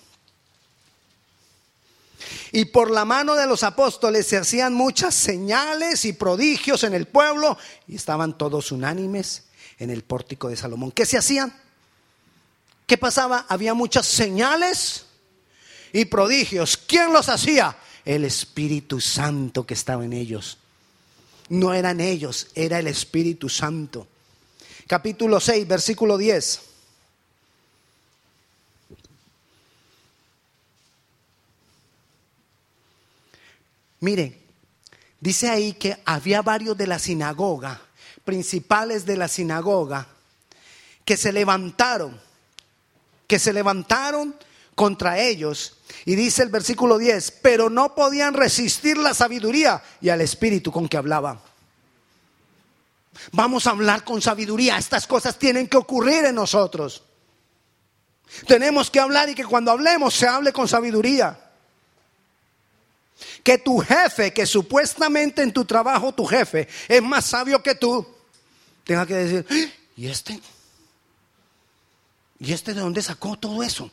Y 2.52 2.66
por 2.66 2.90
la 2.90 3.04
mano 3.04 3.35
de 3.35 3.46
los 3.46 3.62
apóstoles 3.62 4.26
se 4.26 4.37
hacían 4.37 4.75
muchas 4.75 5.14
señales 5.14 6.04
y 6.04 6.12
prodigios 6.12 6.85
en 6.85 6.94
el 6.94 7.06
pueblo 7.06 7.58
y 7.87 7.96
estaban 7.96 8.37
todos 8.38 8.73
unánimes 8.73 9.44
en 9.78 9.90
el 9.90 10.02
pórtico 10.02 10.49
de 10.49 10.56
Salomón. 10.56 10.92
¿Qué 10.92 11.06
se 11.06 11.18
hacían? 11.18 11.54
¿Qué 12.87 12.96
pasaba? 12.96 13.46
Había 13.49 13.75
muchas 13.75 14.06
señales 14.06 15.06
y 15.92 16.04
prodigios. 16.06 16.76
¿Quién 16.76 17.12
los 17.12 17.28
hacía? 17.28 17.76
El 18.04 18.25
Espíritu 18.25 19.00
Santo 19.00 19.66
que 19.66 19.75
estaba 19.75 20.04
en 20.04 20.12
ellos. 20.12 20.58
No 21.49 21.75
eran 21.75 22.00
ellos, 22.00 22.49
era 22.54 22.78
el 22.78 22.87
Espíritu 22.87 23.49
Santo. 23.49 24.08
capítulo 24.87 25.40
6, 25.40 25.66
versículo 25.66 26.16
10. 26.16 26.61
Mire, 34.00 34.41
dice 35.21 35.49
ahí 35.49 35.73
que 35.73 35.99
había 36.05 36.43
varios 36.43 36.76
de 36.76 36.87
la 36.87 36.99
sinagoga, 36.99 37.81
principales 38.25 39.07
de 39.07 39.17
la 39.17 39.29
sinagoga, 39.29 40.07
que 41.05 41.17
se 41.17 41.33
levantaron, 41.33 42.21
que 43.26 43.38
se 43.38 43.53
levantaron 43.53 44.35
contra 44.75 45.19
ellos. 45.19 45.79
Y 46.05 46.15
dice 46.15 46.43
el 46.43 46.50
versículo 46.50 46.99
10, 46.99 47.31
pero 47.43 47.71
no 47.71 47.95
podían 47.95 48.35
resistir 48.35 48.99
la 48.99 49.15
sabiduría 49.15 49.83
y 50.00 50.11
al 50.11 50.21
espíritu 50.21 50.71
con 50.71 50.88
que 50.88 50.97
hablaban. 50.97 51.41
Vamos 53.33 53.67
a 53.67 53.71
hablar 53.71 54.05
con 54.05 54.21
sabiduría. 54.21 54.76
Estas 54.76 55.07
cosas 55.07 55.38
tienen 55.38 55.67
que 55.67 55.76
ocurrir 55.76 56.25
en 56.26 56.35
nosotros. 56.35 57.03
Tenemos 58.47 58.91
que 58.91 59.00
hablar 59.00 59.29
y 59.29 59.35
que 59.35 59.45
cuando 59.45 59.71
hablemos 59.71 60.15
se 60.15 60.29
hable 60.29 60.53
con 60.53 60.69
sabiduría. 60.69 61.46
Que 63.42 63.58
tu 63.58 63.78
jefe, 63.78 64.32
que 64.32 64.44
supuestamente 64.46 65.42
en 65.42 65.52
tu 65.52 65.64
trabajo 65.64 66.12
tu 66.12 66.26
jefe 66.26 66.68
es 66.88 67.02
más 67.02 67.25
sabio 67.25 67.62
que 67.62 67.75
tú, 67.75 68.06
tenga 68.85 69.06
que 69.06 69.14
decir, 69.14 69.46
¡Ah! 69.50 69.73
¿y 69.96 70.06
este? 70.08 70.40
¿Y 72.38 72.52
este 72.52 72.75
de 72.75 72.80
dónde 72.80 73.02
sacó 73.02 73.37
todo 73.37 73.62
eso? 73.62 73.90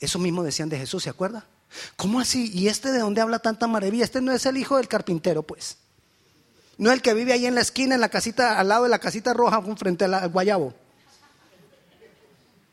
Eso 0.00 0.18
mismo 0.18 0.42
decían 0.42 0.68
de 0.68 0.78
Jesús, 0.78 1.04
¿se 1.04 1.10
acuerda? 1.10 1.44
¿Cómo 1.96 2.20
así? 2.20 2.50
¿Y 2.52 2.68
este 2.68 2.90
de 2.90 2.98
dónde 2.98 3.20
habla 3.20 3.38
tanta 3.38 3.66
maravilla? 3.66 4.04
Este 4.04 4.20
no 4.20 4.32
es 4.32 4.46
el 4.46 4.56
hijo 4.56 4.76
del 4.76 4.88
carpintero, 4.88 5.42
pues. 5.42 5.76
No 6.78 6.90
es 6.90 6.96
el 6.96 7.02
que 7.02 7.14
vive 7.14 7.32
ahí 7.32 7.46
en 7.46 7.54
la 7.54 7.60
esquina, 7.60 7.94
en 7.94 8.00
la 8.00 8.08
casita, 8.08 8.58
al 8.58 8.68
lado 8.68 8.84
de 8.84 8.88
la 8.88 8.98
casita 8.98 9.34
roja, 9.34 9.62
frente 9.76 10.06
al 10.06 10.28
guayabo. 10.30 10.74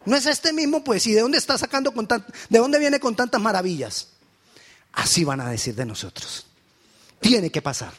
No 0.08 0.16
es 0.16 0.26
este 0.26 0.54
mismo, 0.54 0.86
pues. 0.86 1.06
¿Y 1.06 1.14
de 1.14 1.20
dónde 1.20 1.38
está 1.38 1.58
sacando 1.58 1.92
con 1.92 2.08
de 2.08 2.60
dónde 2.60 2.80
viene 2.80 2.98
con 2.98 3.14
tantas 3.14 3.42
maravillas? 3.42 4.08
Así 4.94 5.26
van 5.26 5.42
a 5.42 5.50
decir 5.50 5.76
de 5.76 5.86
nosotros. 5.86 6.46
Tiene 7.20 7.50
que 7.52 7.62
pasar. 7.62 7.92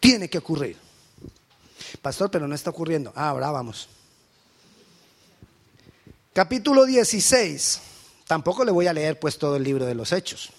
Tiene 0.00 0.28
que 0.28 0.38
ocurrir. 0.38 0.76
Pastor, 2.02 2.28
pero 2.28 2.48
no 2.48 2.56
está 2.56 2.70
ocurriendo. 2.70 3.12
Ah, 3.14 3.28
ahora 3.28 3.52
vamos. 3.52 3.88
Capítulo 6.32 6.84
16. 6.84 7.80
Tampoco 8.26 8.64
le 8.64 8.72
voy 8.72 8.88
a 8.88 8.92
leer 8.92 9.20
pues 9.20 9.38
todo 9.38 9.54
el 9.54 9.62
libro 9.62 9.86
de 9.86 9.94
los 9.94 10.10
hechos. 10.10 10.50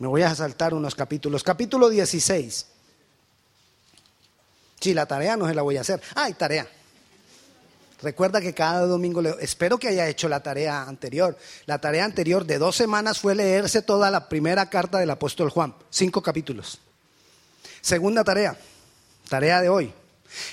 Me 0.00 0.08
voy 0.08 0.22
a 0.22 0.34
saltar 0.34 0.74
unos 0.74 0.96
capítulos. 0.96 1.44
Capítulo 1.44 1.88
16. 1.88 2.66
Sí, 4.80 4.92
la 4.92 5.06
tarea 5.06 5.36
no 5.36 5.46
se 5.46 5.54
la 5.54 5.62
voy 5.62 5.76
a 5.76 5.82
hacer. 5.82 6.02
Ah, 6.16 6.24
hay 6.24 6.34
tarea. 6.34 6.68
Recuerda 8.02 8.40
que 8.40 8.52
cada 8.52 8.86
domingo, 8.86 9.22
le, 9.22 9.34
espero 9.40 9.78
que 9.78 9.88
haya 9.88 10.08
hecho 10.08 10.28
la 10.28 10.42
tarea 10.42 10.82
anterior. 10.82 11.38
La 11.66 11.80
tarea 11.80 12.04
anterior 12.04 12.44
de 12.44 12.58
dos 12.58 12.76
semanas 12.76 13.20
fue 13.20 13.34
leerse 13.34 13.82
toda 13.82 14.10
la 14.10 14.28
primera 14.28 14.68
carta 14.68 14.98
del 14.98 15.10
apóstol 15.10 15.50
Juan, 15.50 15.74
cinco 15.88 16.22
capítulos. 16.22 16.80
Segunda 17.80 18.24
tarea, 18.24 18.56
tarea 19.28 19.60
de 19.60 19.68
hoy, 19.68 19.92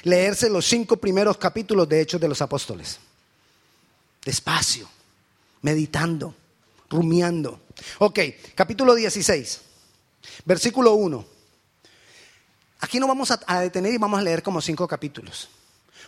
leerse 0.03 0.49
los 0.49 0.65
cinco 0.65 0.97
primeros 0.97 1.37
capítulos 1.37 1.89
de 1.89 2.01
Hechos 2.01 2.21
de 2.21 2.27
los 2.27 2.41
Apóstoles. 2.41 2.99
Despacio, 4.23 4.87
meditando, 5.61 6.35
rumiando. 6.89 7.61
Ok, 7.99 8.19
capítulo 8.55 8.95
16, 8.95 9.61
versículo 10.45 10.93
1. 10.93 11.25
Aquí 12.81 12.99
no 12.99 13.07
vamos 13.07 13.31
a, 13.31 13.59
detener 13.59 13.93
y 13.93 13.97
vamos 13.97 14.19
a 14.19 14.23
leer 14.23 14.41
como 14.41 14.61
cinco 14.61 14.87
capítulos, 14.87 15.49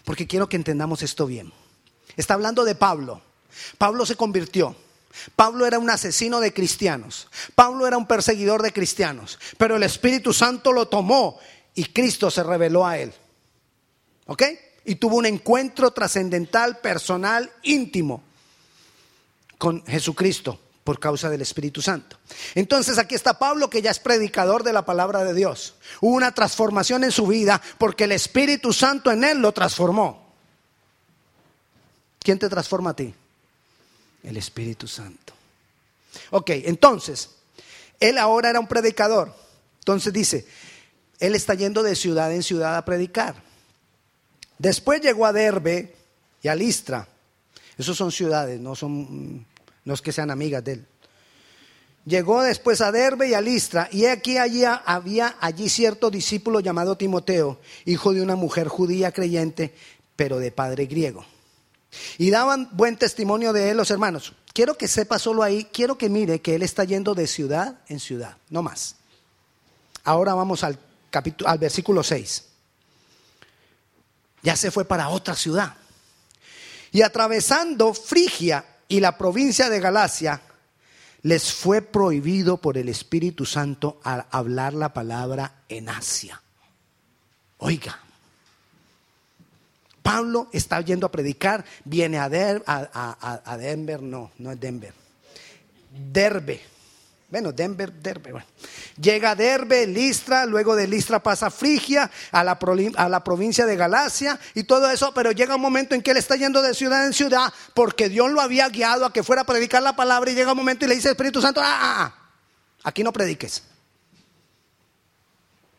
porque 0.04 0.28
quiero 0.28 0.50
que 0.50 0.56
entendamos 0.56 1.02
esto 1.04 1.26
bien. 1.26 1.52
Está 2.18 2.34
hablando 2.34 2.64
de 2.64 2.76
Pablo. 2.76 3.22
Pablo 3.78 4.06
se 4.06 4.16
convirtió. 4.16 4.76
Pablo 5.36 5.66
era 5.66 5.80
un 5.80 5.90
asesino 5.90 6.40
de 6.40 6.54
cristianos. 6.54 7.28
Pablo 7.56 7.86
era 7.88 7.98
un 7.98 8.08
perseguidor 8.08 8.62
de 8.62 8.74
cristianos. 8.74 9.40
Pero 9.58 9.76
el 9.76 9.84
Espíritu 9.84 10.34
Santo 10.34 10.72
lo 10.72 10.88
tomó 10.88 11.40
y 11.76 11.86
Cristo 11.86 12.32
se 12.32 12.44
reveló 12.44 12.86
a 12.86 12.98
él. 12.98 13.14
¿Ok? 14.26 14.44
Y 14.86 14.96
tuvo 14.96 15.18
un 15.18 15.26
encuentro 15.26 15.92
trascendental, 15.92 16.80
personal, 16.80 17.52
íntimo 17.64 18.24
con 19.58 19.86
Jesucristo 19.86 20.60
por 20.84 21.00
causa 21.00 21.30
del 21.30 21.42
Espíritu 21.42 21.82
Santo. 21.82 22.18
Entonces 22.56 22.98
aquí 22.98 23.16
está 23.16 23.38
Pablo 23.38 23.70
que 23.70 23.82
ya 23.82 23.92
es 23.92 24.00
predicador 24.00 24.64
de 24.64 24.74
la 24.74 24.86
palabra 24.86 25.24
de 25.24 25.34
Dios. 25.34 25.76
Hubo 26.00 26.16
una 26.16 26.34
transformación 26.34 27.04
en 27.04 27.12
su 27.12 27.28
vida 27.28 27.62
porque 27.78 28.06
el 28.06 28.12
Espíritu 28.12 28.74
Santo 28.74 29.12
en 29.12 29.24
él 29.24 29.40
lo 29.40 29.52
transformó. 29.52 30.34
¿Quién 32.20 32.40
te 32.40 32.50
transforma 32.50 32.92
a 32.92 32.96
ti? 32.96 33.14
El 34.24 34.38
Espíritu 34.38 34.88
Santo. 34.88 35.34
Ok, 36.32 36.50
entonces, 36.50 37.30
él 38.00 38.18
ahora 38.18 38.50
era 38.50 38.60
un 38.60 38.68
predicador. 38.68 39.34
Entonces 39.80 40.14
dice, 40.14 40.46
él 41.20 41.36
está 41.36 41.54
yendo 41.54 41.84
de 41.84 41.96
ciudad 41.96 42.34
en 42.34 42.44
ciudad 42.44 42.76
a 42.76 42.86
predicar. 42.86 43.36
Después 44.58 45.02
llegó 45.02 45.26
a 45.26 45.34
Derbe 45.34 45.96
y 46.42 46.48
a 46.48 46.56
Listra. 46.56 47.08
Esos 47.78 47.98
son 47.98 48.12
ciudades, 48.12 48.60
no 48.60 48.76
son 48.76 49.46
no 49.86 49.94
es 49.94 50.02
que 50.02 50.12
sean 50.12 50.32
amigas 50.32 50.64
de 50.64 50.74
él. 50.74 50.88
Llegó 52.06 52.42
después 52.42 52.82
a 52.82 52.92
Derbe 52.92 53.30
y 53.30 53.34
a 53.36 53.42
Listra, 53.42 53.88
y 53.92 54.06
aquí 54.06 54.38
allí 54.38 54.64
había 54.66 55.36
allí 55.40 55.70
cierto 55.70 56.10
discípulo 56.10 56.60
llamado 56.60 56.98
Timoteo, 56.98 57.60
hijo 57.86 58.14
de 58.14 58.22
una 58.22 58.36
mujer 58.36 58.68
judía 58.68 59.12
creyente, 59.12 59.76
pero 60.16 60.40
de 60.40 60.52
padre 60.52 60.88
griego. 60.88 61.24
Y 62.18 62.32
daban 62.32 62.70
buen 62.72 62.98
testimonio 62.98 63.54
de 63.54 63.70
él 63.70 63.78
los 63.78 63.92
hermanos. 63.92 64.34
Quiero 64.54 64.78
que 64.78 64.88
sepa 64.88 65.20
solo 65.20 65.44
ahí, 65.44 65.66
quiero 65.72 65.98
que 65.98 66.10
mire 66.10 66.42
que 66.42 66.56
él 66.56 66.64
está 66.64 66.84
yendo 66.86 67.14
de 67.14 67.28
ciudad 67.28 67.80
en 67.88 68.00
ciudad, 68.00 68.36
no 68.50 68.64
más. 68.64 68.96
Ahora 70.04 70.34
vamos 70.34 70.64
al, 70.64 70.80
capítulo, 71.12 71.50
al 71.50 71.60
versículo 71.60 72.02
6. 72.02 72.46
Ya 74.42 74.56
se 74.56 74.72
fue 74.72 74.86
para 74.86 75.10
otra 75.10 75.36
ciudad. 75.36 75.76
Y 76.92 77.04
atravesando 77.04 77.94
Frigia 77.94 78.66
y 78.92 79.00
la 79.00 79.18
provincia 79.18 79.70
de 79.70 79.80
Galacia, 79.80 80.42
les 81.22 81.54
fue 81.54 81.82
prohibido 81.82 82.58
por 82.58 82.78
el 82.78 82.90
Espíritu 82.90 83.46
Santo 83.46 84.02
hablar 84.04 84.74
la 84.74 84.94
palabra 84.94 85.64
en 85.70 85.88
Asia. 85.88 86.42
Oiga, 87.60 87.98
Pablo 90.04 90.50
está 90.52 90.82
yendo 90.82 91.06
a 91.06 91.12
predicar, 91.12 91.64
viene 91.86 92.18
a, 92.20 92.26
a, 92.26 93.58
Denver, 93.58 94.02
no, 94.02 94.32
no 94.40 94.52
es 94.52 94.60
Denver, 94.60 94.94
Derbe, 96.12 96.60
bueno, 97.32 97.54
Denver, 97.54 97.94
Derbe. 97.94 98.34
Bueno. 98.34 98.48
Llega 99.00 99.32
a 99.32 99.36
Derbe, 99.36 99.88
Listra, 99.88 100.46
luego 100.46 100.76
de 100.76 100.86
Listra 100.86 101.24
pasa 101.24 101.48
a 101.48 101.50
Frigia, 101.50 102.12
a 102.30 102.44
la, 102.44 102.60
a 102.98 103.10
la 103.10 103.24
provincia 103.24 103.66
de 103.66 103.78
Galacia 103.78 104.38
y 104.54 104.66
todo 104.66 104.90
eso, 104.92 105.14
pero 105.14 105.32
llega 105.32 105.56
un 105.56 105.62
momento 105.62 105.96
en 105.96 106.02
que 106.02 106.12
él 106.12 106.18
está 106.18 106.36
yendo 106.36 106.62
de 106.62 106.74
ciudad 106.74 107.06
en 107.06 107.14
ciudad 107.14 107.54
porque 107.74 108.10
Dios 108.10 108.30
lo 108.32 108.42
había 108.42 108.68
guiado 108.68 109.06
a 109.06 109.14
que 109.14 109.24
fuera 109.24 109.44
a 109.44 109.46
predicar 109.46 109.82
la 109.82 109.96
palabra 109.96 110.30
y 110.30 110.36
llega 110.36 110.52
un 110.52 110.58
momento 110.58 110.84
y 110.84 110.90
le 110.90 110.96
dice 110.96 111.12
Espíritu 111.12 111.42
Santo, 111.42 111.62
ah, 111.64 111.80
ah, 111.80 111.96
ah, 112.04 112.32
aquí 112.84 113.02
no 113.02 113.14
prediques. 113.14 113.64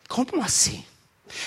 ¿Cómo 0.09 0.43
así? 0.43 0.87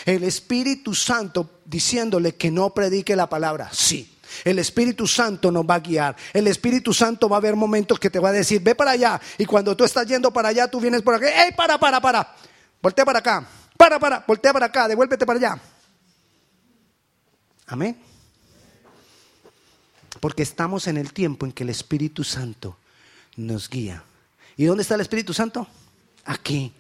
El 0.06 0.24
Espíritu 0.24 0.94
Santo 0.94 1.62
diciéndole 1.66 2.36
que 2.36 2.52
no 2.52 2.76
predique 2.76 3.16
la 3.16 3.28
palabra, 3.28 3.70
sí. 3.74 4.15
El 4.44 4.60
Espíritu 4.60 5.08
Santo 5.08 5.52
nos 5.52 5.64
va 5.64 5.76
a 5.76 5.80
guiar. 5.80 6.16
El 6.34 6.48
Espíritu 6.48 6.94
Santo 6.94 7.30
va 7.30 7.38
a 7.38 7.40
haber 7.40 7.56
momentos 7.56 8.00
que 8.00 8.10
te 8.10 8.20
va 8.20 8.30
a 8.30 8.32
decir, 8.34 8.62
ve 8.62 8.76
para 8.76 8.92
allá. 8.92 9.20
Y 9.38 9.46
cuando 9.46 9.76
tú 9.76 9.84
estás 9.84 10.06
yendo 10.06 10.32
para 10.32 10.50
allá, 10.50 10.70
tú 10.70 10.80
vienes 10.80 11.02
por 11.02 11.16
aquí. 11.16 11.26
¡Ey, 11.26 11.52
para, 11.56 11.78
para, 11.78 12.02
para! 12.02 12.36
Voltea 12.82 13.06
para 13.06 13.20
acá. 13.20 13.48
Para, 13.78 14.00
para, 14.00 14.24
voltea 14.28 14.54
para 14.54 14.66
acá. 14.68 14.88
Devuélvete 14.88 15.26
para 15.26 15.40
allá. 15.40 15.62
Amén. 17.68 17.98
Porque 20.20 20.44
estamos 20.44 20.88
en 20.88 20.98
el 20.98 21.14
tiempo 21.14 21.46
en 21.46 21.52
que 21.52 21.64
el 21.64 21.70
Espíritu 21.70 22.24
Santo 22.24 22.78
nos 23.36 23.70
guía. 23.70 24.04
¿Y 24.58 24.66
dónde 24.66 24.84
está 24.84 24.96
el 24.96 25.02
Espíritu 25.02 25.34
Santo? 25.34 25.68
Aquí. 26.26 26.74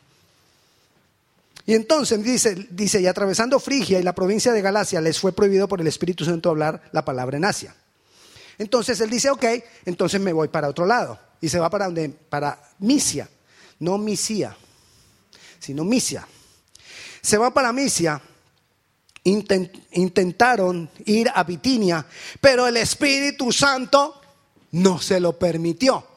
Y 1.65 1.73
entonces 1.73 2.23
dice, 2.23 2.67
dice, 2.69 3.01
y 3.01 3.07
atravesando 3.07 3.59
Frigia 3.59 3.99
y 3.99 4.03
la 4.03 4.13
provincia 4.13 4.53
de 4.53 4.61
Galacia 4.61 5.01
les 5.01 5.19
fue 5.19 5.31
prohibido 5.31 5.67
por 5.67 5.81
el 5.81 5.87
Espíritu 5.87 6.23
Santo 6.23 6.51
hablar 6.51 6.83
la 6.91 7.03
palabra 7.03 7.37
en 7.37 7.45
Asia. 7.45 7.75
Entonces 8.57 8.99
él 9.01 9.09
dice, 9.09 9.29
ok, 9.31 9.45
entonces 9.85 10.21
me 10.21 10.31
voy 10.31 10.47
para 10.47 10.69
otro 10.69 10.85
lado. 10.85 11.19
Y 11.41 11.49
se 11.49 11.59
va 11.59 11.69
para 11.69 11.85
donde? 11.85 12.09
Para 12.09 12.61
Misia, 12.79 13.27
no 13.79 13.97
Misia, 13.97 14.55
sino 15.59 15.83
Misia. 15.83 16.27
Se 17.21 17.37
va 17.37 17.51
para 17.51 17.73
Misia, 17.73 18.21
intentaron 19.23 20.89
ir 21.05 21.31
a 21.33 21.43
Bitinia, 21.43 22.05
pero 22.39 22.67
el 22.67 22.77
Espíritu 22.77 23.51
Santo 23.51 24.21
no 24.71 25.01
se 25.01 25.19
lo 25.19 25.37
permitió. 25.37 26.14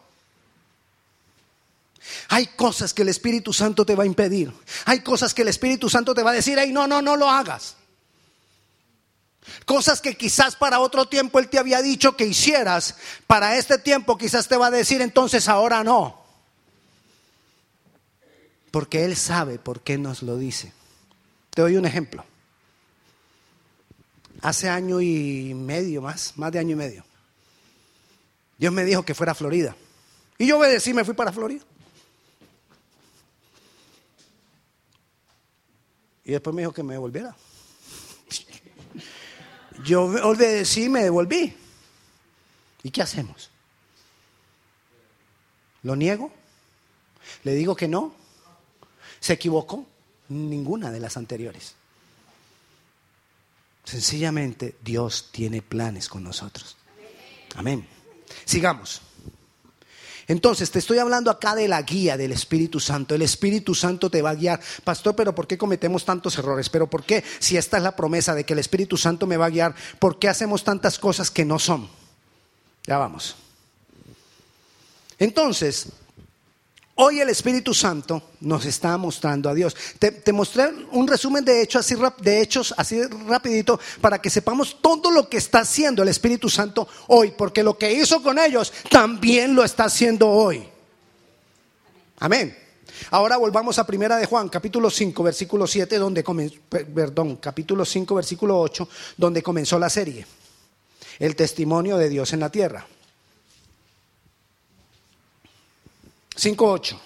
Hay 2.29 2.47
cosas 2.47 2.95
que 2.95 3.03
el 3.03 3.09
Espíritu 3.09 3.53
Santo 3.53 3.85
te 3.85 3.95
va 3.95 4.05
a 4.05 4.07
impedir. 4.07 4.53
Hay 4.85 5.01
cosas 5.01 5.35
que 5.35 5.43
el 5.43 5.49
Espíritu 5.49 5.89
Santo 5.89 6.15
te 6.15 6.23
va 6.23 6.31
a 6.31 6.35
decir, 6.35 6.59
ay, 6.59 6.73
no, 6.73 6.87
no, 6.87 7.03
no 7.03 7.17
lo 7.17 7.29
hagas. 7.29 7.77
Cosas 9.65 10.01
que 10.01 10.17
quizás 10.17 10.57
para 10.57 10.81
otro 10.81 11.07
tiempo 11.07 11.39
Él 11.39 11.49
te 11.49 11.59
había 11.59 11.83
dicho 11.83 12.17
que 12.17 12.27
hicieras, 12.27 12.97
para 13.27 13.57
este 13.57 13.79
tiempo 13.79 14.19
quizás 14.19 14.49
te 14.49 14.57
va 14.57 14.67
a 14.67 14.71
decir 14.71 15.01
entonces 15.01 15.49
ahora 15.49 15.85
no. 15.85 16.23
Porque 18.71 19.05
Él 19.05 19.17
sabe 19.17 19.59
por 19.59 19.81
qué 19.81 19.97
nos 19.99 20.23
lo 20.23 20.37
dice. 20.37 20.73
Te 21.51 21.63
doy 21.63 21.77
un 21.77 21.87
ejemplo. 21.87 22.25
Hace 24.43 24.69
año 24.69 25.01
y 25.01 25.55
medio 25.55 26.03
más, 26.03 26.35
más 26.37 26.53
de 26.53 26.59
año 26.59 26.73
y 26.73 26.77
medio. 26.77 27.05
Dios 28.59 28.73
me 28.73 28.85
dijo 28.85 29.05
que 29.05 29.15
fuera 29.15 29.33
a 29.33 29.35
Florida. 29.35 29.75
Y 30.37 30.47
yo 30.47 30.59
obedecí, 30.59 30.93
me 30.93 31.05
fui 31.05 31.15
para 31.15 31.33
Florida. 31.33 31.65
Y 36.29 36.33
después 36.33 36.55
me 36.55 36.61
dijo 36.61 36.75
que 36.75 36.83
me 36.83 36.93
devolviera. 36.93 37.35
Yo 39.83 40.03
obedecí 40.03 40.85
y 40.85 40.89
me 40.91 41.03
devolví. 41.03 41.57
¿Y 42.83 42.91
qué 42.91 43.01
hacemos? 43.01 43.49
¿Lo 45.85 45.97
niego? 45.97 46.31
¿Le 47.45 47.55
digo 47.55 47.75
que 47.75 47.89
no? 47.89 48.13
¿Se 49.21 49.33
equivocó? 49.33 49.87
Ninguna 50.29 50.91
de 50.91 51.01
las 51.01 51.17
anteriores. 51.17 51.77
Sencillamente 53.85 54.77
Dios 54.85 55.31
tiene 55.33 55.63
planes 55.63 56.11
con 56.11 56.23
nosotros. 56.25 56.77
Amén. 57.55 57.89
Sigamos. 58.45 59.01
Entonces, 60.29 60.71
te 60.71 60.79
estoy 60.79 60.99
hablando 60.99 61.31
acá 61.31 61.55
de 61.55 61.67
la 61.69 61.81
guía 61.81 62.19
del 62.19 62.33
Espíritu 62.33 62.79
Santo. 62.81 63.15
El 63.15 63.23
Espíritu 63.23 63.75
Santo 63.75 64.11
te 64.11 64.21
va 64.21 64.31
a 64.31 64.35
guiar. 64.35 64.61
Pastor, 64.85 65.17
pero 65.17 65.35
¿por 65.35 65.47
qué 65.47 65.57
cometemos 65.57 66.05
tantos 66.05 66.37
errores? 66.37 66.69
Pero 66.69 66.87
¿por 66.87 67.03
qué, 67.03 67.25
si 67.39 67.57
esta 67.57 67.79
es 67.79 67.83
la 67.83 67.97
promesa 67.97 68.35
de 68.35 68.45
que 68.45 68.53
el 68.53 68.59
Espíritu 68.59 68.99
Santo 68.99 69.27
me 69.27 69.39
va 69.39 69.47
a 69.47 69.51
guiar, 69.51 69.75
¿por 69.99 70.19
qué 70.19 70.29
hacemos 70.29 70.65
tantas 70.65 70.99
cosas 70.99 71.31
que 71.31 71.47
no 71.47 71.59
son? 71.59 71.89
Ya 72.87 72.99
vamos. 72.99 73.37
Entonces, 75.19 75.89
Hoy 77.01 77.21
el 77.21 77.29
Espíritu 77.29 77.73
Santo 77.75 78.21
nos 78.41 78.65
está 78.65 78.97
mostrando 78.97 79.49
a 79.49 79.55
Dios. 79.55 79.77
Te, 80.01 80.33
mostré 80.33 80.69
un 80.91 81.07
resumen 81.07 81.45
de 81.45 81.63
hechos, 81.63 81.87
así, 81.87 81.95
de 82.21 82.41
hechos 82.41 82.75
así 82.77 83.01
rapidito 83.05 83.79
para 84.01 84.21
que 84.21 84.29
sepamos 84.29 84.79
todo 84.83 85.13
lo 85.13 85.29
que 85.29 85.37
está 85.37 85.61
haciendo 85.61 86.03
el 86.03 86.09
Espíritu 86.09 86.49
Santo 86.49 86.89
hoy, 87.07 87.33
porque 87.39 87.63
lo 87.63 87.79
que 87.79 87.93
hizo 87.93 88.21
con 88.21 88.37
ellos 88.41 88.73
también 88.91 89.55
lo 89.55 89.63
está 89.63 89.85
haciendo 89.85 90.29
hoy. 90.29 90.69
Amén. 92.19 92.59
Ahora 93.13 93.37
volvamos 93.37 93.79
a 93.79 93.87
Primera 93.87 94.17
de 94.17 94.27
Juan, 94.27 94.49
capítulo 94.49 94.91
5, 94.91 95.23
versículo 95.23 95.69
7, 95.69 95.99
donde 95.99 96.25
comenzó, 96.25 96.57
perdón, 96.69 97.37
capítulo 97.37 97.85
5, 97.85 98.13
versículo 98.13 98.59
8, 98.59 98.89
donde 99.17 99.41
comenzó 99.41 99.79
la 99.79 99.89
serie. 99.89 100.27
El 101.21 101.37
testimonio 101.37 101.97
de 101.97 102.09
Dios 102.09 102.33
en 102.33 102.41
la 102.41 102.51
tierra. 102.51 102.85
5.8. 106.39 106.99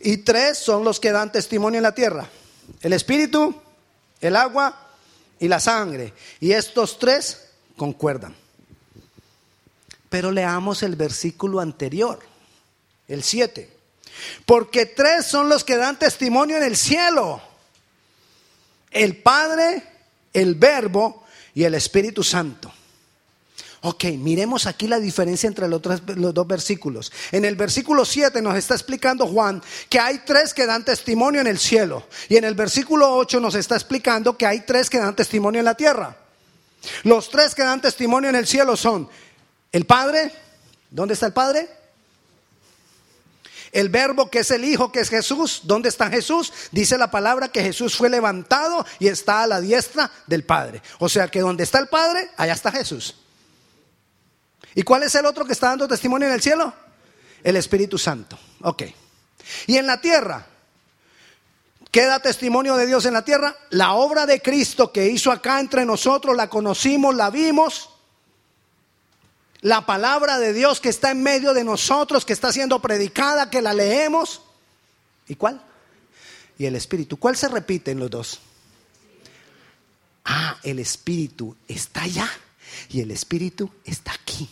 Y 0.00 0.18
tres 0.18 0.58
son 0.58 0.84
los 0.84 1.00
que 1.00 1.12
dan 1.12 1.32
testimonio 1.32 1.78
en 1.78 1.82
la 1.82 1.94
tierra. 1.94 2.28
El 2.80 2.92
espíritu, 2.92 3.54
el 4.20 4.36
agua 4.36 4.88
y 5.38 5.48
la 5.48 5.60
sangre. 5.60 6.12
Y 6.40 6.52
estos 6.52 6.98
tres 6.98 7.48
concuerdan. 7.76 8.34
Pero 10.08 10.30
leamos 10.30 10.82
el 10.82 10.96
versículo 10.96 11.60
anterior, 11.60 12.20
el 13.08 13.22
7. 13.22 13.70
Porque 14.44 14.86
tres 14.86 15.26
son 15.26 15.48
los 15.48 15.64
que 15.64 15.76
dan 15.76 15.98
testimonio 15.98 16.56
en 16.56 16.62
el 16.62 16.76
cielo. 16.76 17.40
El 18.90 19.16
Padre, 19.16 19.82
el 20.32 20.54
Verbo 20.54 21.24
y 21.54 21.64
el 21.64 21.74
Espíritu 21.74 22.22
Santo. 22.22 22.72
Ok, 23.88 24.06
miremos 24.18 24.66
aquí 24.66 24.88
la 24.88 24.98
diferencia 24.98 25.46
entre 25.46 25.68
los, 25.68 25.80
dos 25.80 26.46
versículos. 26.48 27.12
En 27.30 27.44
el 27.44 27.54
versículo 27.54 28.04
7 28.04 28.42
nos 28.42 28.56
está 28.56 28.74
explicando 28.74 29.28
Juan 29.28 29.62
que 29.88 30.00
hay 30.00 30.22
tres 30.26 30.52
que 30.52 30.66
dan 30.66 30.84
testimonio 30.84 31.40
en 31.40 31.46
el 31.46 31.56
cielo. 31.56 32.04
Y 32.28 32.36
en 32.36 32.42
el 32.42 32.56
versículo 32.56 33.14
8 33.14 33.38
nos 33.38 33.54
está 33.54 33.76
explicando 33.76 34.36
que 34.36 34.44
hay 34.44 34.62
tres 34.62 34.90
que 34.90 34.98
dan 34.98 35.14
testimonio 35.14 35.60
en 35.60 35.66
la 35.66 35.76
tierra. 35.76 36.16
Los 37.04 37.30
tres 37.30 37.54
que 37.54 37.62
dan 37.62 37.80
testimonio 37.80 38.28
en 38.28 38.34
el 38.34 38.48
cielo 38.48 38.76
son 38.76 39.08
el 39.70 39.86
Padre. 39.86 40.32
¿Dónde 40.90 41.14
está 41.14 41.26
el 41.26 41.32
Padre? 41.32 41.68
El 43.70 43.88
verbo 43.88 44.28
que 44.28 44.40
es 44.40 44.50
el 44.50 44.64
Hijo, 44.64 44.90
que 44.90 44.98
es 44.98 45.10
Jesús. 45.10 45.60
¿Dónde 45.62 45.90
está 45.90 46.10
Jesús? 46.10 46.52
Dice 46.72 46.98
la 46.98 47.12
palabra 47.12 47.50
que 47.50 47.62
Jesús 47.62 47.96
fue 47.96 48.10
levantado 48.10 48.84
y 48.98 49.06
está 49.06 49.44
a 49.44 49.46
la 49.46 49.60
diestra 49.60 50.10
del 50.26 50.42
Padre. 50.42 50.82
O 50.98 51.08
sea 51.08 51.28
que 51.28 51.38
donde 51.38 51.62
está 51.62 51.78
el 51.78 51.86
Padre, 51.86 52.30
allá 52.36 52.54
está 52.54 52.72
Jesús. 52.72 53.14
¿Y 54.76 54.82
cuál 54.82 55.02
es 55.04 55.14
el 55.14 55.24
otro 55.24 55.46
que 55.46 55.54
está 55.54 55.68
dando 55.70 55.88
testimonio 55.88 56.28
en 56.28 56.34
el 56.34 56.42
cielo? 56.42 56.72
El 57.42 57.56
Espíritu 57.56 57.96
Santo. 57.96 58.38
Ok. 58.60 58.82
Y 59.66 59.78
en 59.78 59.86
la 59.86 60.02
tierra, 60.02 60.44
¿qué 61.90 62.04
da 62.04 62.20
testimonio 62.20 62.76
de 62.76 62.86
Dios 62.86 63.06
en 63.06 63.14
la 63.14 63.24
tierra? 63.24 63.56
La 63.70 63.94
obra 63.94 64.26
de 64.26 64.42
Cristo 64.42 64.92
que 64.92 65.08
hizo 65.08 65.32
acá 65.32 65.60
entre 65.60 65.86
nosotros, 65.86 66.36
la 66.36 66.50
conocimos, 66.50 67.14
la 67.14 67.30
vimos. 67.30 67.88
La 69.62 69.86
palabra 69.86 70.38
de 70.38 70.52
Dios 70.52 70.78
que 70.78 70.90
está 70.90 71.10
en 71.10 71.22
medio 71.22 71.54
de 71.54 71.64
nosotros, 71.64 72.26
que 72.26 72.34
está 72.34 72.52
siendo 72.52 72.82
predicada, 72.82 73.48
que 73.48 73.62
la 73.62 73.72
leemos. 73.72 74.42
¿Y 75.26 75.36
cuál? 75.36 75.62
Y 76.58 76.66
el 76.66 76.76
Espíritu. 76.76 77.16
¿Cuál 77.16 77.34
se 77.34 77.48
repite 77.48 77.92
en 77.92 77.98
los 77.98 78.10
dos? 78.10 78.40
Ah, 80.26 80.58
el 80.62 80.80
Espíritu 80.80 81.56
está 81.66 82.02
allá 82.02 82.30
y 82.90 83.00
el 83.00 83.10
Espíritu 83.10 83.70
está 83.86 84.12
aquí. 84.12 84.50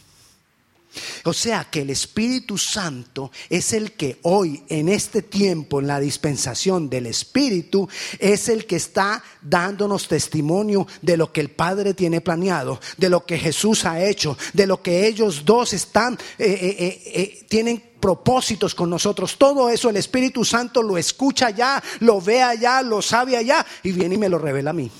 O 1.24 1.32
sea 1.32 1.68
que 1.70 1.82
el 1.82 1.90
Espíritu 1.90 2.58
Santo 2.58 3.30
es 3.48 3.72
el 3.72 3.92
que 3.92 4.18
hoy, 4.22 4.62
en 4.68 4.88
este 4.88 5.22
tiempo, 5.22 5.80
en 5.80 5.86
la 5.86 6.00
dispensación 6.00 6.88
del 6.88 7.06
Espíritu, 7.06 7.88
es 8.18 8.48
el 8.48 8.66
que 8.66 8.76
está 8.76 9.22
dándonos 9.42 10.08
testimonio 10.08 10.86
de 11.02 11.16
lo 11.16 11.32
que 11.32 11.40
el 11.40 11.50
Padre 11.50 11.94
tiene 11.94 12.20
planeado, 12.20 12.80
de 12.96 13.08
lo 13.08 13.24
que 13.24 13.38
Jesús 13.38 13.84
ha 13.84 14.04
hecho, 14.04 14.36
de 14.52 14.66
lo 14.66 14.82
que 14.82 15.06
ellos 15.06 15.44
dos 15.44 15.72
están, 15.72 16.14
eh, 16.38 16.58
eh, 16.60 17.02
eh, 17.14 17.46
tienen 17.48 17.82
propósitos 18.00 18.74
con 18.74 18.90
nosotros. 18.90 19.36
Todo 19.38 19.68
eso 19.68 19.88
el 19.88 19.96
Espíritu 19.96 20.44
Santo 20.44 20.82
lo 20.82 20.98
escucha 20.98 21.50
ya, 21.50 21.82
lo 22.00 22.20
ve 22.20 22.42
allá, 22.42 22.82
lo 22.82 23.00
sabe 23.00 23.36
allá 23.36 23.64
y 23.82 23.92
viene 23.92 24.16
y 24.16 24.18
me 24.18 24.28
lo 24.28 24.38
revela 24.38 24.70
a 24.70 24.74
mí. 24.74 24.90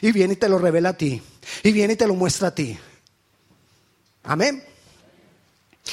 Y 0.00 0.12
viene 0.12 0.34
y 0.34 0.36
te 0.36 0.48
lo 0.48 0.58
revela 0.58 0.90
a 0.90 0.96
ti. 0.96 1.20
Y 1.64 1.72
viene 1.72 1.94
y 1.94 1.96
te 1.96 2.06
lo 2.06 2.14
muestra 2.14 2.48
a 2.48 2.54
ti. 2.54 2.78
Amén. 4.22 4.71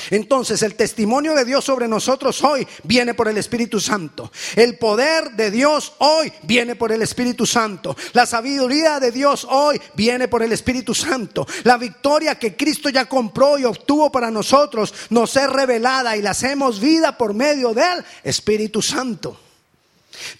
Entonces 0.09 0.61
el 0.63 0.75
testimonio 0.75 1.33
de 1.33 1.45
Dios 1.45 1.65
sobre 1.65 1.87
nosotros 1.87 2.43
hoy 2.43 2.67
viene 2.83 3.13
por 3.13 3.27
el 3.27 3.37
Espíritu 3.37 3.79
Santo. 3.79 4.31
El 4.55 4.77
poder 4.77 5.31
de 5.31 5.51
Dios 5.51 5.93
hoy 5.99 6.31
viene 6.43 6.75
por 6.75 6.91
el 6.91 7.01
Espíritu 7.01 7.45
Santo. 7.45 7.95
La 8.13 8.25
sabiduría 8.25 8.99
de 8.99 9.11
Dios 9.11 9.47
hoy 9.49 9.81
viene 9.95 10.27
por 10.27 10.43
el 10.43 10.51
Espíritu 10.51 10.93
Santo. 10.93 11.47
La 11.63 11.77
victoria 11.77 12.39
que 12.39 12.55
Cristo 12.55 12.89
ya 12.89 13.05
compró 13.05 13.57
y 13.57 13.65
obtuvo 13.65 14.11
para 14.11 14.31
nosotros 14.31 14.93
nos 15.09 15.35
es 15.35 15.49
revelada 15.49 16.15
y 16.15 16.21
la 16.21 16.31
hacemos 16.31 16.79
vida 16.79 17.17
por 17.17 17.33
medio 17.33 17.73
del 17.73 18.03
Espíritu 18.23 18.81
Santo. 18.81 19.39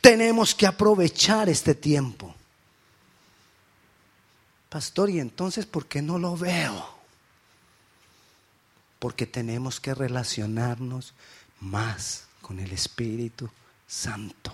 Tenemos 0.02 0.56
que 0.56 0.68
aprovechar 0.68 1.50
este 1.50 1.76
tiempo. 1.76 2.36
Pastor, 4.70 5.10
¿y 5.10 5.20
entonces 5.20 5.66
por 5.66 5.88
qué 5.88 6.02
no 6.02 6.20
lo 6.20 6.38
veo? 6.38 6.99
Porque 9.00 9.26
tenemos 9.26 9.80
que 9.80 9.96
relacionarnos 9.96 11.14
más 11.62 12.26
con 12.42 12.60
el 12.60 12.72
Espíritu 12.72 13.50
Santo. 13.88 14.54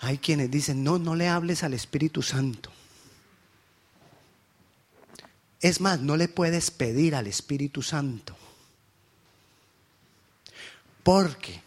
Hay 0.00 0.18
quienes 0.18 0.50
dicen, 0.50 0.82
no, 0.82 0.98
no 0.98 1.14
le 1.14 1.28
hables 1.28 1.62
al 1.62 1.74
Espíritu 1.74 2.22
Santo. 2.22 2.72
Es 5.60 5.80
más, 5.80 6.00
no 6.00 6.16
le 6.16 6.26
puedes 6.26 6.72
pedir 6.72 7.14
al 7.14 7.28
Espíritu 7.28 7.82
Santo. 7.82 8.36
Porque 11.04 11.60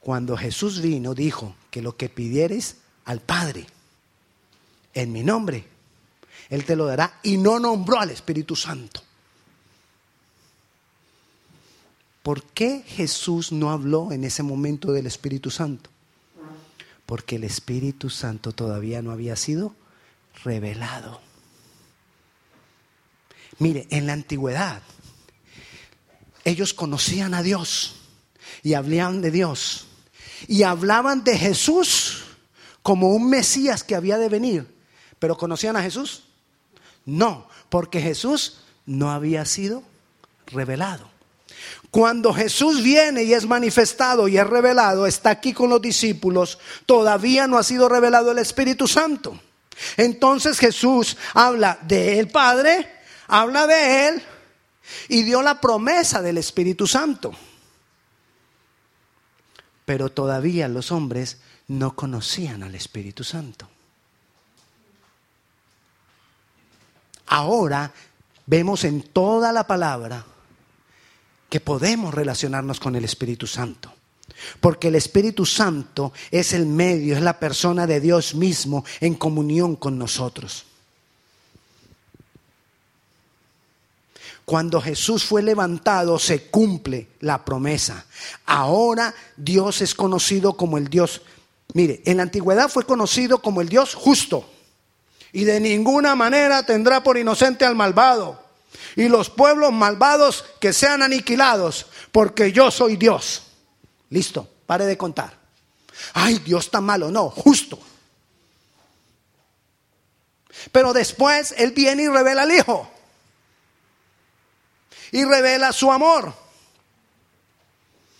cuando 0.00 0.36
Jesús 0.36 0.80
vino, 0.80 1.14
dijo 1.14 1.56
que 1.70 1.82
lo 1.82 1.96
que 1.96 2.08
pidieres 2.08 2.76
al 3.04 3.20
Padre 3.20 3.66
en 4.94 5.12
mi 5.12 5.24
nombre, 5.24 5.66
él 6.48 6.64
te 6.64 6.76
lo 6.76 6.86
dará 6.86 7.18
y 7.22 7.36
no 7.36 7.58
nombró 7.58 8.00
al 8.00 8.10
Espíritu 8.10 8.56
Santo. 8.56 9.02
¿Por 12.22 12.42
qué 12.42 12.82
Jesús 12.86 13.52
no 13.52 13.70
habló 13.70 14.12
en 14.12 14.24
ese 14.24 14.42
momento 14.42 14.92
del 14.92 15.06
Espíritu 15.06 15.50
Santo? 15.50 15.90
Porque 17.06 17.36
el 17.36 17.44
Espíritu 17.44 18.10
Santo 18.10 18.52
todavía 18.52 19.00
no 19.00 19.12
había 19.12 19.34
sido 19.34 19.74
revelado. 20.44 21.20
Mire, 23.58 23.86
en 23.90 24.06
la 24.06 24.12
antigüedad, 24.12 24.82
ellos 26.44 26.74
conocían 26.74 27.34
a 27.34 27.42
Dios 27.42 27.96
y 28.62 28.74
hablaban 28.74 29.22
de 29.22 29.30
Dios 29.30 29.86
y 30.46 30.62
hablaban 30.62 31.24
de 31.24 31.36
Jesús 31.36 32.24
como 32.82 33.10
un 33.10 33.28
Mesías 33.28 33.82
que 33.82 33.94
había 33.94 34.18
de 34.18 34.28
venir. 34.28 34.74
¿Pero 35.18 35.36
conocían 35.36 35.76
a 35.76 35.82
Jesús? 35.82 36.24
No, 37.08 37.48
porque 37.70 38.02
Jesús 38.02 38.58
no 38.84 39.10
había 39.10 39.46
sido 39.46 39.82
revelado. 40.48 41.08
Cuando 41.90 42.34
Jesús 42.34 42.82
viene 42.82 43.22
y 43.22 43.32
es 43.32 43.46
manifestado 43.46 44.28
y 44.28 44.36
es 44.36 44.46
revelado, 44.46 45.06
está 45.06 45.30
aquí 45.30 45.54
con 45.54 45.70
los 45.70 45.80
discípulos, 45.80 46.58
todavía 46.84 47.46
no 47.46 47.56
ha 47.56 47.62
sido 47.62 47.88
revelado 47.88 48.30
el 48.30 48.38
Espíritu 48.38 48.86
Santo. 48.86 49.40
Entonces 49.96 50.58
Jesús 50.58 51.16
habla 51.32 51.78
del 51.80 52.28
Padre, 52.28 52.92
habla 53.26 53.66
de 53.66 54.08
Él 54.08 54.22
y 55.08 55.22
dio 55.22 55.40
la 55.40 55.62
promesa 55.62 56.20
del 56.20 56.36
Espíritu 56.36 56.86
Santo. 56.86 57.32
Pero 59.86 60.10
todavía 60.10 60.68
los 60.68 60.92
hombres 60.92 61.38
no 61.68 61.96
conocían 61.96 62.62
al 62.62 62.74
Espíritu 62.74 63.24
Santo. 63.24 63.70
Ahora 67.28 67.92
vemos 68.46 68.84
en 68.84 69.02
toda 69.02 69.52
la 69.52 69.66
palabra 69.66 70.24
que 71.48 71.60
podemos 71.60 72.14
relacionarnos 72.14 72.80
con 72.80 72.96
el 72.96 73.04
Espíritu 73.04 73.46
Santo. 73.46 73.92
Porque 74.60 74.88
el 74.88 74.94
Espíritu 74.94 75.44
Santo 75.46 76.12
es 76.30 76.52
el 76.52 76.66
medio, 76.66 77.16
es 77.16 77.22
la 77.22 77.38
persona 77.38 77.86
de 77.86 78.00
Dios 78.00 78.34
mismo 78.34 78.84
en 79.00 79.14
comunión 79.14 79.76
con 79.76 79.98
nosotros. 79.98 80.64
Cuando 84.44 84.80
Jesús 84.80 85.24
fue 85.24 85.42
levantado 85.42 86.18
se 86.18 86.44
cumple 86.44 87.08
la 87.20 87.44
promesa. 87.44 88.06
Ahora 88.46 89.14
Dios 89.36 89.82
es 89.82 89.94
conocido 89.94 90.56
como 90.56 90.78
el 90.78 90.88
Dios. 90.88 91.20
Mire, 91.74 92.00
en 92.06 92.16
la 92.16 92.22
antigüedad 92.22 92.70
fue 92.70 92.84
conocido 92.84 93.42
como 93.42 93.60
el 93.60 93.68
Dios 93.68 93.94
justo. 93.94 94.48
Y 95.32 95.44
de 95.44 95.60
ninguna 95.60 96.14
manera 96.14 96.62
tendrá 96.64 97.02
por 97.02 97.18
inocente 97.18 97.64
al 97.64 97.74
malvado. 97.74 98.42
Y 98.96 99.08
los 99.08 99.30
pueblos 99.30 99.72
malvados 99.72 100.44
que 100.60 100.72
sean 100.72 101.02
aniquilados, 101.02 101.86
porque 102.12 102.52
yo 102.52 102.70
soy 102.70 102.96
Dios. 102.96 103.42
Listo, 104.10 104.48
pare 104.66 104.86
de 104.86 104.96
contar. 104.96 105.36
Ay, 106.14 106.38
Dios 106.38 106.66
está 106.66 106.80
malo, 106.80 107.10
no, 107.10 107.30
justo. 107.30 107.78
Pero 110.72 110.92
después 110.92 111.54
Él 111.56 111.72
viene 111.72 112.04
y 112.04 112.08
revela 112.08 112.42
al 112.42 112.52
Hijo. 112.52 112.90
Y 115.12 115.24
revela 115.24 115.72
su 115.72 115.90
amor. 115.90 116.34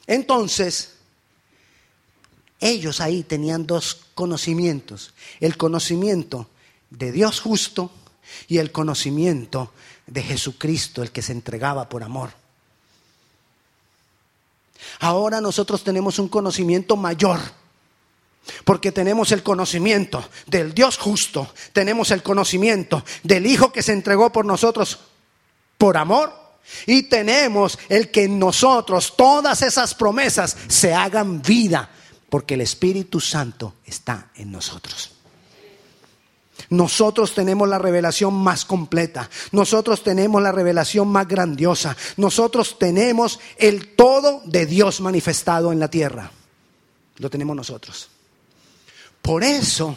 Entonces, 0.06 0.94
ellos 2.60 3.00
ahí 3.00 3.22
tenían 3.22 3.66
dos 3.66 4.06
conocimientos. 4.14 5.12
El 5.40 5.56
conocimiento 5.56 6.48
de 6.90 7.12
Dios 7.12 7.40
justo 7.40 7.90
y 8.46 8.58
el 8.58 8.72
conocimiento 8.72 9.72
de 10.06 10.22
Jesucristo, 10.22 11.02
el 11.02 11.10
que 11.10 11.22
se 11.22 11.32
entregaba 11.32 11.88
por 11.88 12.02
amor. 12.02 12.30
Ahora 15.00 15.40
nosotros 15.40 15.84
tenemos 15.84 16.18
un 16.18 16.28
conocimiento 16.28 16.96
mayor, 16.96 17.40
porque 18.64 18.92
tenemos 18.92 19.32
el 19.32 19.42
conocimiento 19.42 20.26
del 20.46 20.72
Dios 20.74 20.96
justo, 20.96 21.52
tenemos 21.72 22.10
el 22.10 22.22
conocimiento 22.22 23.04
del 23.22 23.46
Hijo 23.46 23.72
que 23.72 23.82
se 23.82 23.92
entregó 23.92 24.32
por 24.32 24.44
nosotros 24.44 24.98
por 25.76 25.96
amor 25.96 26.32
y 26.86 27.04
tenemos 27.04 27.78
el 27.88 28.10
que 28.10 28.24
en 28.24 28.38
nosotros 28.38 29.14
todas 29.16 29.62
esas 29.62 29.94
promesas 29.94 30.56
se 30.68 30.94
hagan 30.94 31.42
vida, 31.42 31.90
porque 32.28 32.54
el 32.54 32.62
Espíritu 32.62 33.20
Santo 33.20 33.74
está 33.84 34.30
en 34.34 34.52
nosotros. 34.52 35.17
Nosotros 36.70 37.34
tenemos 37.34 37.68
la 37.68 37.78
revelación 37.78 38.34
más 38.34 38.64
completa. 38.64 39.30
Nosotros 39.52 40.02
tenemos 40.02 40.42
la 40.42 40.52
revelación 40.52 41.08
más 41.08 41.26
grandiosa. 41.26 41.96
Nosotros 42.16 42.78
tenemos 42.78 43.40
el 43.56 43.94
todo 43.94 44.42
de 44.44 44.66
Dios 44.66 45.00
manifestado 45.00 45.72
en 45.72 45.80
la 45.80 45.88
tierra. 45.88 46.30
Lo 47.16 47.30
tenemos 47.30 47.56
nosotros. 47.56 48.08
Por 49.22 49.42
eso 49.42 49.96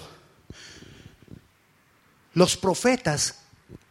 los 2.34 2.55
profetas 2.57 3.36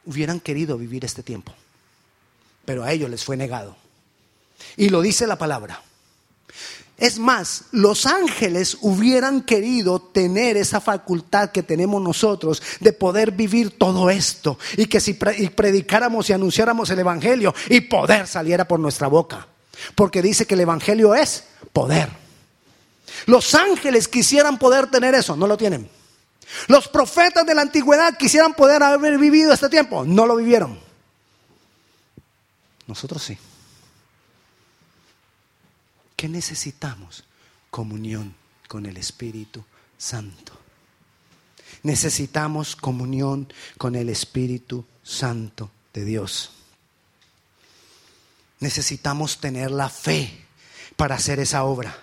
hubieran 0.07 0.41
querido 0.41 0.79
vivir 0.79 1.05
este 1.05 1.23
tiempo, 1.23 1.53
pero 2.65 2.83
a 2.83 2.93
ellos 2.93 3.11
les 3.11 3.25
fue 3.25 3.37
negado. 3.37 3.77
Y 4.77 4.89
lo 4.89 5.03
dice 5.03 5.27
la 5.27 5.37
palabra. 5.37 5.83
Es 7.01 7.19
más, 7.19 7.65
los 7.73 8.05
ángeles 8.05 8.77
hubieran 8.83 9.41
querido 9.41 10.03
tener 10.03 10.59
esa 10.59 10.83
facultad 10.83 11.51
que 11.51 11.63
tenemos 11.63 12.03
nosotros 12.03 12.63
de 12.79 12.93
poder 12.93 13.33
vivir 13.33 13.79
todo 13.79 14.11
esto 14.11 14.59
y 14.77 14.85
que 14.85 15.01
si 15.01 15.15
predicáramos 15.15 16.29
y 16.29 16.35
anunciáramos 16.35 16.91
el 16.91 16.99
Evangelio 16.99 17.55
y 17.71 17.81
poder 17.81 18.27
saliera 18.27 18.69
por 18.69 18.79
nuestra 18.79 19.07
boca. 19.07 19.49
Porque 19.95 20.21
dice 20.21 20.45
que 20.45 20.53
el 20.53 20.61
Evangelio 20.61 21.15
es 21.15 21.45
poder. 21.73 22.11
Los 23.25 23.55
ángeles 23.55 24.07
quisieran 24.07 24.59
poder 24.59 24.91
tener 24.91 25.15
eso, 25.15 25.35
no 25.37 25.47
lo 25.47 25.57
tienen. 25.57 25.89
Los 26.69 26.87
profetas 26.87 27.47
de 27.47 27.55
la 27.55 27.63
antigüedad 27.63 28.15
quisieran 28.19 28.53
poder 28.53 28.83
haber 28.83 29.17
vivido 29.17 29.55
este 29.55 29.71
tiempo, 29.71 30.05
no 30.05 30.27
lo 30.27 30.37
vivieron. 30.37 30.79
Nosotros 32.87 33.23
sí. 33.23 33.39
¿Qué 36.21 36.29
necesitamos? 36.29 37.25
Comunión 37.71 38.35
con 38.69 38.85
el 38.85 38.99
Espíritu 38.99 39.65
Santo. 39.97 40.53
Necesitamos 41.83 42.77
comunión 42.77 43.51
con 43.79 43.95
el 43.97 44.11
Espíritu 44.11 44.85
Santo 45.03 45.71
de 45.95 46.05
Dios. 46.05 46.51
Necesitamos 48.59 49.41
tener 49.41 49.71
la 49.71 49.89
fe 49.89 50.45
para 50.95 51.15
hacer 51.15 51.41
esa 51.41 51.65
obra. 51.65 51.97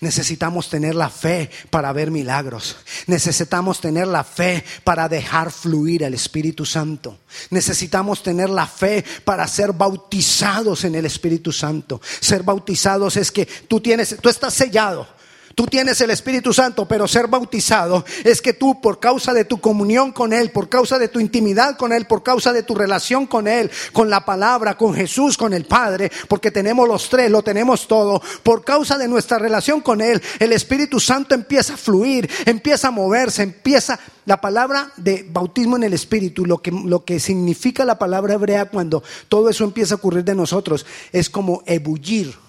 Necesitamos 0.00 0.68
tener 0.68 0.94
la 0.94 1.10
fe 1.10 1.50
para 1.70 1.92
ver 1.92 2.10
milagros. 2.10 2.76
Necesitamos 3.06 3.80
tener 3.80 4.06
la 4.06 4.24
fe 4.24 4.64
para 4.84 5.08
dejar 5.08 5.50
fluir 5.50 6.02
el 6.02 6.14
Espíritu 6.14 6.64
Santo. 6.64 7.18
Necesitamos 7.50 8.22
tener 8.22 8.50
la 8.50 8.66
fe 8.66 9.04
para 9.24 9.46
ser 9.46 9.72
bautizados 9.72 10.84
en 10.84 10.94
el 10.94 11.06
Espíritu 11.06 11.52
Santo. 11.52 12.00
Ser 12.20 12.42
bautizados 12.42 13.16
es 13.16 13.30
que 13.30 13.46
tú 13.46 13.80
tienes, 13.80 14.16
tú 14.20 14.28
estás 14.28 14.54
sellado 14.54 15.17
Tú 15.58 15.66
tienes 15.66 16.00
el 16.00 16.10
Espíritu 16.10 16.52
Santo, 16.52 16.86
pero 16.86 17.08
ser 17.08 17.26
bautizado 17.26 18.04
es 18.22 18.40
que 18.40 18.52
tú 18.52 18.80
por 18.80 19.00
causa 19.00 19.34
de 19.34 19.44
tu 19.44 19.60
comunión 19.60 20.12
con 20.12 20.32
Él, 20.32 20.52
por 20.52 20.68
causa 20.68 21.00
de 21.00 21.08
tu 21.08 21.18
intimidad 21.18 21.76
con 21.76 21.92
Él, 21.92 22.06
por 22.06 22.22
causa 22.22 22.52
de 22.52 22.62
tu 22.62 22.76
relación 22.76 23.26
con 23.26 23.48
Él, 23.48 23.68
con 23.92 24.08
la 24.08 24.24
palabra, 24.24 24.76
con 24.78 24.94
Jesús, 24.94 25.36
con 25.36 25.52
el 25.52 25.64
Padre, 25.64 26.12
porque 26.28 26.52
tenemos 26.52 26.86
los 26.86 27.08
tres, 27.08 27.28
lo 27.28 27.42
tenemos 27.42 27.88
todo, 27.88 28.22
por 28.44 28.64
causa 28.64 28.96
de 28.98 29.08
nuestra 29.08 29.40
relación 29.40 29.80
con 29.80 30.00
Él, 30.00 30.22
el 30.38 30.52
Espíritu 30.52 31.00
Santo 31.00 31.34
empieza 31.34 31.74
a 31.74 31.76
fluir, 31.76 32.30
empieza 32.46 32.86
a 32.86 32.92
moverse, 32.92 33.42
empieza 33.42 33.98
la 34.26 34.40
palabra 34.40 34.92
de 34.96 35.26
bautismo 35.28 35.74
en 35.74 35.82
el 35.82 35.92
Espíritu, 35.92 36.46
lo 36.46 36.58
que, 36.58 36.70
lo 36.70 37.04
que 37.04 37.18
significa 37.18 37.84
la 37.84 37.98
palabra 37.98 38.34
hebrea 38.34 38.66
cuando 38.66 39.02
todo 39.28 39.48
eso 39.48 39.64
empieza 39.64 39.94
a 39.94 39.96
ocurrir 39.96 40.22
de 40.22 40.36
nosotros, 40.36 40.86
es 41.10 41.28
como 41.28 41.64
ebullir 41.66 42.46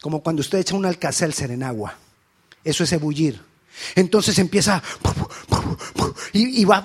como 0.00 0.22
cuando 0.22 0.40
usted 0.40 0.58
echa 0.58 0.74
un 0.74 0.86
alcacelser 0.86 1.50
en 1.50 1.62
agua. 1.62 1.96
Eso 2.64 2.84
es 2.84 2.92
ebullir. 2.92 3.40
Entonces 3.94 4.38
empieza 4.38 4.82
y, 6.32 6.64
va, 6.64 6.84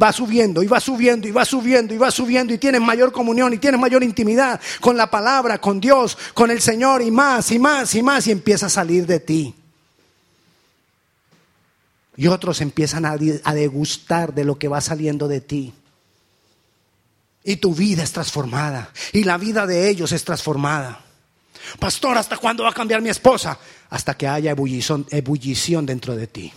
va, 0.00 0.12
subiendo, 0.12 0.62
y 0.62 0.66
va 0.66 0.80
subiendo, 0.80 1.28
y 1.28 1.30
va 1.30 1.44
subiendo, 1.44 1.94
y 1.94 1.98
va 1.98 2.10
subiendo, 2.10 2.54
y 2.54 2.58
tienes 2.58 2.80
mayor 2.80 3.12
comunión, 3.12 3.52
y 3.52 3.58
tienes 3.58 3.80
mayor 3.80 4.02
intimidad 4.02 4.60
con 4.80 4.96
la 4.96 5.10
palabra, 5.10 5.60
con 5.60 5.80
Dios, 5.80 6.16
con 6.34 6.50
el 6.50 6.60
Señor, 6.60 7.02
y 7.02 7.10
más, 7.10 7.50
y 7.50 7.58
más, 7.58 7.94
y 7.94 8.02
más, 8.02 8.26
y 8.26 8.30
empieza 8.32 8.66
a 8.66 8.70
salir 8.70 9.06
de 9.06 9.20
ti. 9.20 9.54
Y 12.16 12.26
otros 12.26 12.60
empiezan 12.60 13.04
a 13.04 13.54
degustar 13.54 14.34
de 14.34 14.44
lo 14.44 14.58
que 14.58 14.68
va 14.68 14.80
saliendo 14.80 15.28
de 15.28 15.40
ti. 15.40 15.72
Y 17.44 17.56
tu 17.56 17.74
vida 17.74 18.02
es 18.02 18.12
transformada, 18.12 18.92
y 19.12 19.24
la 19.24 19.38
vida 19.38 19.66
de 19.66 19.88
ellos 19.88 20.12
es 20.12 20.24
transformada. 20.24 21.04
Pastor, 21.78 22.18
¿hasta 22.18 22.36
cuándo 22.36 22.64
va 22.64 22.70
a 22.70 22.74
cambiar 22.74 23.02
mi 23.02 23.08
esposa? 23.08 23.58
Hasta 23.90 24.16
que 24.16 24.26
haya 24.26 24.50
ebullición, 24.50 25.86
dentro 25.86 26.16
de 26.16 26.26
ti. 26.26 26.52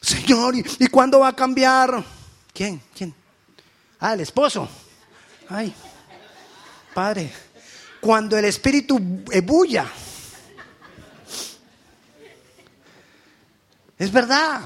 Señor, 0.00 0.54
¿y, 0.56 0.86
cuándo 0.88 1.20
va 1.20 1.28
a 1.28 1.36
cambiar? 1.36 2.04
¿Quién? 2.52 2.80
¿Quién? 2.96 3.14
Ah, 4.00 4.14
el 4.14 4.20
esposo. 4.20 4.68
Ay, 5.48 5.74
Padre, 6.92 7.32
cuando 8.00 8.36
el 8.36 8.44
espíritu 8.44 9.00
ebulla. 9.30 9.86
Es 13.98 14.12
verdad. 14.12 14.60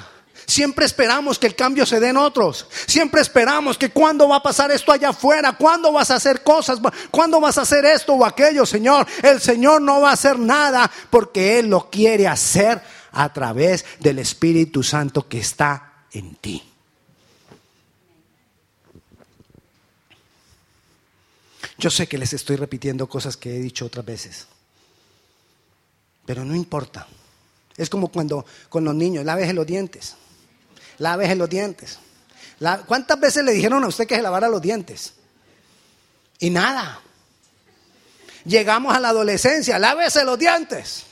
Siempre 0.49 0.87
esperamos 0.87 1.39
que 1.39 1.47
el 1.47 1.55
cambio 1.55 1.85
se 1.85 2.01
dé 2.01 2.09
en 2.09 2.17
otros. 2.17 2.67
Siempre 2.87 3.21
esperamos 3.21 3.77
que 3.77 3.91
cuando 3.91 4.27
va 4.27 4.37
a 4.37 4.43
pasar 4.43 4.71
esto 4.71 4.91
allá 4.91 5.11
afuera, 5.11 5.53
cuándo 5.53 5.93
vas 5.93 6.11
a 6.11 6.15
hacer 6.15 6.43
cosas, 6.43 6.81
cuándo 7.11 7.39
vas 7.39 7.59
a 7.59 7.63
hacer 7.63 7.85
esto 7.85 8.15
o 8.15 8.25
aquello, 8.25 8.65
Señor. 8.65 9.07
El 9.23 9.43
Señor 9.43 9.83
no 9.83 10.01
va 10.01 10.09
a 10.09 10.15
hacer 10.15 10.39
nada 10.39 10.91
porque 11.11 11.59
Él 11.59 11.67
lo 11.67 11.91
quiere 11.91 12.27
hacer 12.27 12.81
a 13.13 13.31
través 13.31 13.85
del 14.01 14.21
Espíritu 14.21 14.83
Santo 14.83 15.29
que 15.29 15.41
está 15.41 16.07
en 16.13 16.37
ti. 16.37 16.63
Yo 21.77 21.91
sé 21.91 22.07
que 22.07 22.17
les 22.17 22.33
estoy 22.33 22.57
repitiendo 22.57 23.07
cosas 23.07 23.37
que 23.37 23.55
he 23.55 23.61
dicho 23.61 23.85
otras 23.85 24.07
veces, 24.07 24.47
pero 26.25 26.43
no 26.43 26.55
importa. 26.57 27.07
Es 27.77 27.91
como 27.91 28.09
cuando 28.09 28.47
con 28.71 28.83
los 28.83 28.95
niños, 28.95 29.27
laves 29.27 29.55
los 29.55 29.67
dientes, 29.67 30.17
laves 30.99 31.37
los 31.37 31.49
dientes. 31.49 31.99
¿Cuántas 32.87 33.19
veces 33.21 33.45
le 33.45 33.53
dijeron 33.53 33.85
a 33.85 33.89
usted 33.89 34.07
que 34.07 34.17
se 34.17 34.23
lavara 34.23 34.49
los 34.49 34.61
dientes? 34.61 35.15
Y 36.39 36.51
nada. 36.51 37.01
Llegamos 38.45 38.95
a 38.95 39.01
la 39.01 39.11
adolescencia, 39.11 39.79
lávese 39.79 40.25
los 40.25 40.39
dientes. 40.39 41.05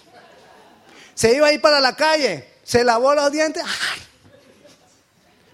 Se 1.14 1.34
iba 1.34 1.48
a 1.48 1.52
ir 1.52 1.60
para 1.60 1.80
la 1.80 1.94
calle, 1.94 2.48
se 2.64 2.84
lavó 2.84 3.14
los 3.14 3.30
dientes. 3.30 3.62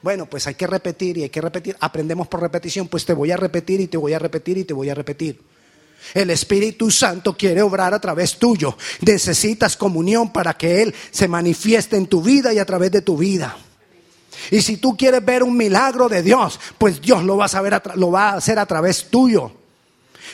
Bueno, 0.03 0.27
pues 0.27 0.47
hay 0.47 0.55
que 0.55 0.67
repetir 0.67 1.19
y 1.19 1.23
hay 1.25 1.31
que 1.31 1.41
repetir. 1.41 1.77
Aprendemos 1.81 2.27
por 2.27 2.41
repetición, 2.41 2.89
pues 2.89 3.05
te 3.05 3.13
voy 3.13 3.31
a 3.31 3.37
repetir 3.37 3.81
y 3.81 3.87
te 3.87 3.97
voy 3.97 4.13
a 4.13 4.19
repetir 4.19 4.59
y 4.59 4.65
te 4.65 4.75
voy 4.75 4.91
a 4.91 4.95
repetir. 4.95 5.41
El 6.15 6.31
Espíritu 6.31 6.91
Santo 6.91 7.37
quiere 7.37 7.63
obrar 7.63 7.95
a 7.95 8.01
través 8.01 8.39
tuyo. 8.39 8.77
Necesitas 9.01 9.77
comunión 9.77 10.33
para 10.33 10.55
que 10.55 10.83
Él 10.83 10.95
se 11.11 11.29
manifieste 11.29 11.97
en 11.97 12.07
tu 12.07 12.23
vida 12.23 12.53
y 12.53 12.59
a 12.59 12.67
través 12.67 12.91
de 12.91 13.03
tu 13.03 13.17
vida. 13.17 13.57
Y 14.51 14.63
si 14.63 14.79
tú 14.79 14.97
quieres 14.97 15.25
ver 15.25 15.43
un 15.43 15.57
milagro 15.57 16.09
de 16.09 16.23
Dios, 16.23 16.59
pues 16.79 17.01
Dios 17.01 17.23
lo 17.23 17.37
va 17.37 17.47
a, 17.47 17.49
saber, 17.49 17.81
lo 17.97 18.11
va 18.11 18.31
a 18.31 18.37
hacer 18.37 18.59
a 18.59 18.67
través 18.67 19.09
tuyo. 19.11 19.53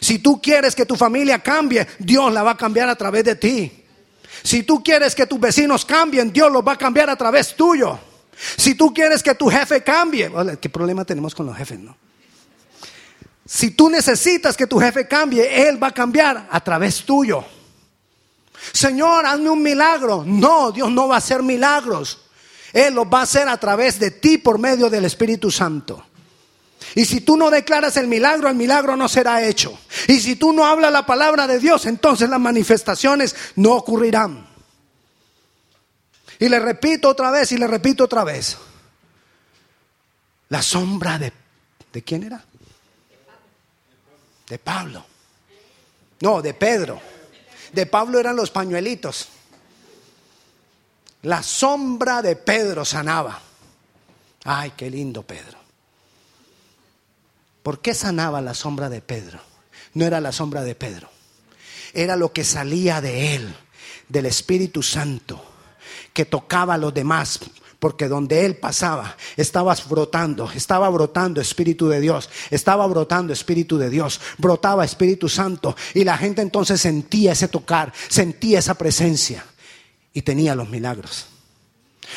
Si 0.01 0.19
tú 0.19 0.41
quieres 0.41 0.75
que 0.75 0.87
tu 0.87 0.97
familia 0.97 1.41
cambie, 1.41 1.87
Dios 1.99 2.33
la 2.33 2.43
va 2.43 2.53
a 2.53 2.57
cambiar 2.57 2.89
a 2.89 2.97
través 2.97 3.25
de 3.25 3.35
ti. 3.35 3.85
Si 4.43 4.63
tú 4.63 4.83
quieres 4.83 5.15
que 5.15 5.27
tus 5.27 5.41
vecinos 5.41 5.85
cambien, 5.85 6.33
Dios 6.33 6.51
los 6.53 6.67
va 6.67 6.73
a 6.73 6.79
cambiar 6.79 7.11
a 7.11 7.17
través 7.17 7.57
tuyo. 7.57 7.99
Si 8.57 8.75
tú 8.75 8.95
quieres 8.95 9.23
que 9.23 9.35
tu 9.35 9.49
jefe 9.49 9.83
cambie, 9.83 10.31
¿qué 10.61 10.69
problema 10.69 11.05
tenemos 11.05 11.35
con 11.35 11.47
los 11.47 11.57
jefes, 11.57 11.79
no? 11.81 11.97
Si 13.45 13.71
tú 13.71 13.89
necesitas 13.89 14.57
que 14.57 14.67
tu 14.67 14.79
jefe 14.79 15.09
cambie, 15.09 15.69
él 15.69 15.83
va 15.83 15.89
a 15.89 15.95
cambiar 15.95 16.49
a 16.51 16.61
través 16.61 17.03
tuyo. 17.05 17.43
Señor, 18.73 19.25
hazme 19.25 19.49
un 19.49 19.63
milagro. 19.63 20.23
No, 20.27 20.71
Dios 20.71 20.91
no 20.91 21.09
va 21.09 21.15
a 21.15 21.19
hacer 21.19 21.43
milagros. 21.43 22.28
Él 22.73 22.95
lo 22.95 23.09
va 23.09 23.21
a 23.21 23.23
hacer 23.23 23.49
a 23.49 23.59
través 23.59 23.99
de 23.99 24.11
ti 24.11 24.39
por 24.39 24.59
medio 24.59 24.91
del 24.91 25.05
Espíritu 25.05 25.51
Santo. 25.51 26.05
Y 26.95 27.05
si 27.05 27.21
tú 27.21 27.37
no 27.37 27.51
declaras 27.51 27.97
el 27.97 28.07
milagro, 28.07 28.49
el 28.49 28.55
milagro 28.55 28.97
no 28.97 29.09
será 29.09 29.45
hecho. 29.45 29.79
Y 30.07 30.21
si 30.21 30.37
tú 30.37 30.53
no 30.53 30.65
hablas 30.65 30.93
la 30.93 31.07
palabra 31.07 31.47
de 31.47 31.59
Dios, 31.59 31.87
entonces 31.87 32.29
las 32.29 32.41
manifestaciones 32.41 33.35
no 33.57 33.73
ocurrirán. 33.73 34.47
Y 36.39 36.49
le 36.49 36.61
repito 36.61 37.09
otra 37.09 37.31
vez 37.31 37.53
y 37.53 37.59
le 37.59 37.67
repito 37.67 38.05
otra 38.05 38.25
vez. 38.25 38.57
La 40.49 40.63
sombra 40.63 41.19
de... 41.19 41.33
¿De 41.93 42.03
quién 42.03 42.23
era? 42.23 42.45
De 44.49 44.59
Pablo. 44.59 45.05
No, 46.21 46.41
de 46.41 46.55
Pedro. 46.55 47.01
De 47.73 47.87
Pablo 47.87 48.19
eran 48.19 48.37
los 48.37 48.51
pañuelitos. 48.51 49.29
La 51.23 51.43
sombra 51.43 52.23
de 52.23 52.37
Pedro 52.37 52.85
sanaba. 52.85 53.41
Ay, 54.45 54.73
qué 54.77 54.91
lindo 54.91 55.23
Pedro. 55.23 55.59
¿Por 57.63 57.81
qué 57.81 57.95
sanaba 57.95 58.41
la 58.41 58.55
sombra 58.55 58.89
de 58.89 59.01
Pedro? 59.01 59.41
No 59.95 60.07
era 60.07 60.21
la 60.21 60.33
sombra 60.33 60.63
de 60.63 60.75
Pedro. 60.75 61.09
Era 61.93 62.17
lo 62.17 62.33
que 62.33 62.45
salía 62.45 63.01
de 63.01 63.35
él, 63.35 63.55
del 64.09 64.27
Espíritu 64.27 64.83
Santo 64.83 65.43
que 66.13 66.25
tocaba 66.25 66.75
a 66.75 66.79
los 66.79 66.93
demás, 66.93 67.39
porque 67.79 68.09
donde 68.09 68.45
él 68.45 68.57
pasaba, 68.57 69.17
estaba 69.37 69.77
brotando, 69.89 70.51
estaba 70.53 70.89
brotando 70.89 71.41
Espíritu 71.41 71.89
de 71.89 72.01
Dios, 72.01 72.29
estaba 72.51 72.87
brotando 72.87 73.33
Espíritu 73.33 73.79
de 73.79 73.89
Dios, 73.89 74.21
brotaba 74.37 74.85
Espíritu 74.85 75.29
Santo, 75.29 75.77
y 75.95 76.03
la 76.03 76.19
gente 76.19 76.43
entonces 76.43 76.81
sentía 76.81 77.33
ese 77.33 77.49
tocar, 77.49 77.93
sentía 78.09 78.59
esa 78.59 78.75
presencia 78.75 79.45
y 80.19 80.23
tenía 80.23 80.57
los 80.57 80.69
milagros. 80.69 81.27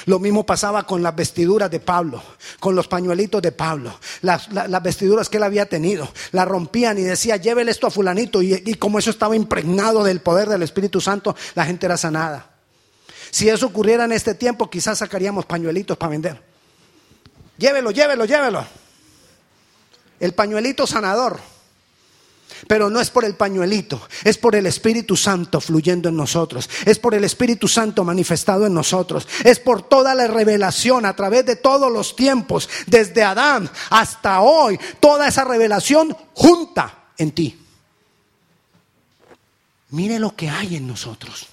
Lo 0.08 0.18
mismo 0.18 0.44
pasaba 0.44 0.88
con 0.88 1.04
las 1.04 1.16
vestiduras 1.16 1.70
de 1.70 1.80
Pablo, 1.80 2.24
con 2.60 2.74
los 2.74 2.88
pañuelitos 2.88 3.44
de 3.44 3.52
Pablo, 3.52 4.00
las, 4.24 4.50
vestiduras 4.82 5.30
que 5.30 5.38
él 5.38 5.44
había 5.44 5.68
tenido. 5.68 6.12
La 6.32 6.44
rompían 6.44 6.98
y 6.98 7.04
decía, 7.04 7.38
llévele 7.38 7.70
esto 7.70 7.86
a 7.86 7.92
fulanito. 7.92 8.42
Y, 8.42 8.56
y 8.66 8.74
como 8.74 8.98
eso 8.98 9.12
estaba 9.12 9.36
impregnado 9.36 10.04
del 10.04 10.22
poder 10.22 10.50
del 10.50 10.64
Espíritu 10.64 11.00
Santo, 11.00 11.36
la 11.54 11.64
gente 11.64 11.86
era 11.86 11.96
sanada. 11.96 12.56
Si 13.30 13.48
eso 13.48 13.68
ocurriera 13.68 14.06
en 14.06 14.14
este 14.14 14.34
tiempo, 14.34 14.68
quizás 14.68 14.98
sacaríamos 14.98 15.46
pañuelitos 15.46 15.96
para 15.96 16.10
vender. 16.10 16.42
Llévelo, 17.60 17.92
llévelo, 17.92 18.26
llévelo. 18.26 18.66
El 20.20 20.34
pañuelito 20.34 20.88
sanador. 20.88 21.40
Pero 22.68 22.90
no 22.90 23.00
es 23.00 23.10
por 23.10 23.26
el 23.26 23.36
pañuelito, 23.36 24.08
es 24.24 24.38
por 24.38 24.56
el 24.56 24.66
Espíritu 24.66 25.16
Santo 25.18 25.60
fluyendo 25.60 26.10
en 26.10 26.16
nosotros, 26.16 26.70
es 26.86 27.00
por 27.00 27.16
el 27.16 27.24
Espíritu 27.24 27.68
Santo 27.68 28.04
manifestado 28.04 28.66
en 28.66 28.74
nosotros, 28.74 29.28
es 29.44 29.60
por 29.60 29.84
toda 29.84 30.14
la 30.16 30.28
revelación 30.28 31.06
a 31.06 31.16
través 31.16 31.46
de 31.46 31.56
todos 31.56 31.92
los 31.92 32.16
tiempos, 32.16 32.70
desde 32.88 33.24
Adán 33.24 33.70
hasta 33.90 34.42
hoy, 34.42 34.80
toda 35.00 35.28
esa 35.28 35.44
revelación 35.44 36.16
junta 36.34 37.12
en 37.18 37.32
ti. 37.32 37.58
Mire 39.90 40.20
lo 40.20 40.36
que 40.36 40.50
hay 40.50 40.78
en 40.78 40.88
nosotros. 40.88 41.48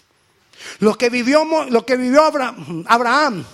Lo 0.80 0.96
que 0.96 1.10
vivió, 1.10 1.44
lo 1.70 1.84
que 1.84 1.96
vivió 1.96 2.24
Abraham, 2.24 3.44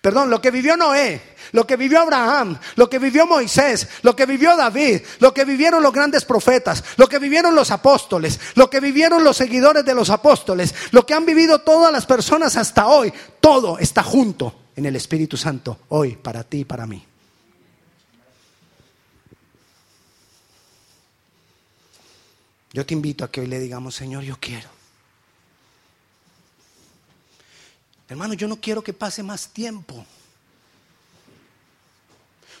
perdón, 0.00 0.30
lo 0.30 0.40
que 0.40 0.50
vivió 0.50 0.76
Noé, 0.76 1.33
lo 1.54 1.64
que 1.64 1.76
vivió 1.76 2.00
Abraham, 2.00 2.58
lo 2.74 2.90
que 2.90 2.98
vivió 2.98 3.28
Moisés, 3.28 3.86
lo 4.02 4.16
que 4.16 4.26
vivió 4.26 4.56
David, 4.56 5.02
lo 5.20 5.32
que 5.32 5.44
vivieron 5.44 5.84
los 5.84 5.92
grandes 5.92 6.24
profetas, 6.24 6.82
lo 6.96 7.08
que 7.08 7.20
vivieron 7.20 7.54
los 7.54 7.70
apóstoles, 7.70 8.40
lo 8.56 8.68
que 8.68 8.80
vivieron 8.80 9.22
los 9.22 9.36
seguidores 9.36 9.84
de 9.84 9.94
los 9.94 10.10
apóstoles, 10.10 10.74
lo 10.90 11.06
que 11.06 11.14
han 11.14 11.24
vivido 11.24 11.60
todas 11.60 11.92
las 11.92 12.06
personas 12.06 12.56
hasta 12.56 12.88
hoy, 12.88 13.12
todo 13.38 13.78
está 13.78 14.02
junto 14.02 14.62
en 14.74 14.86
el 14.86 14.96
Espíritu 14.96 15.36
Santo 15.36 15.78
hoy 15.90 16.16
para 16.16 16.42
ti 16.42 16.58
y 16.58 16.64
para 16.64 16.88
mí. 16.88 17.06
Yo 22.72 22.84
te 22.84 22.94
invito 22.94 23.24
a 23.24 23.30
que 23.30 23.42
hoy 23.42 23.46
le 23.46 23.60
digamos, 23.60 23.94
Señor, 23.94 24.24
yo 24.24 24.36
quiero. 24.40 24.68
Hermano, 28.08 28.34
yo 28.34 28.48
no 28.48 28.56
quiero 28.56 28.82
que 28.82 28.92
pase 28.92 29.22
más 29.22 29.50
tiempo. 29.50 30.04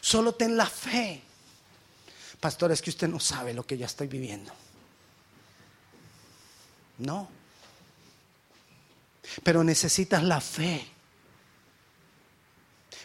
Solo 0.04 0.34
ten 0.34 0.54
la 0.54 0.66
fe. 0.66 1.22
Pastor, 2.38 2.70
es 2.72 2.82
que 2.82 2.90
usted 2.90 3.08
no 3.08 3.18
sabe 3.18 3.54
lo 3.54 3.66
que 3.66 3.78
ya 3.78 3.86
estoy 3.86 4.06
viviendo. 4.06 4.52
No. 6.98 7.26
Pero 9.42 9.64
necesitas 9.64 10.22
la 10.22 10.42
fe 10.42 10.86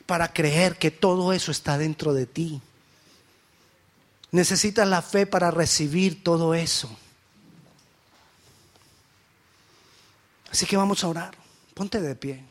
para 0.05 0.33
creer 0.33 0.77
que 0.77 0.91
todo 0.91 1.31
eso 1.31 1.51
está 1.51 1.77
dentro 1.77 2.13
de 2.13 2.25
ti. 2.25 2.61
Necesitas 4.31 4.85
la 4.85 5.01
fe 5.01 5.25
para 5.25 5.51
recibir 5.51 6.21
todo 6.21 6.53
eso. 6.53 6.93
Así 10.51 10.65
que 10.65 10.75
vamos 10.75 11.01
a 11.05 11.07
orar. 11.07 11.33
Ponte 11.73 12.01
de 12.01 12.13
pie. 12.13 12.48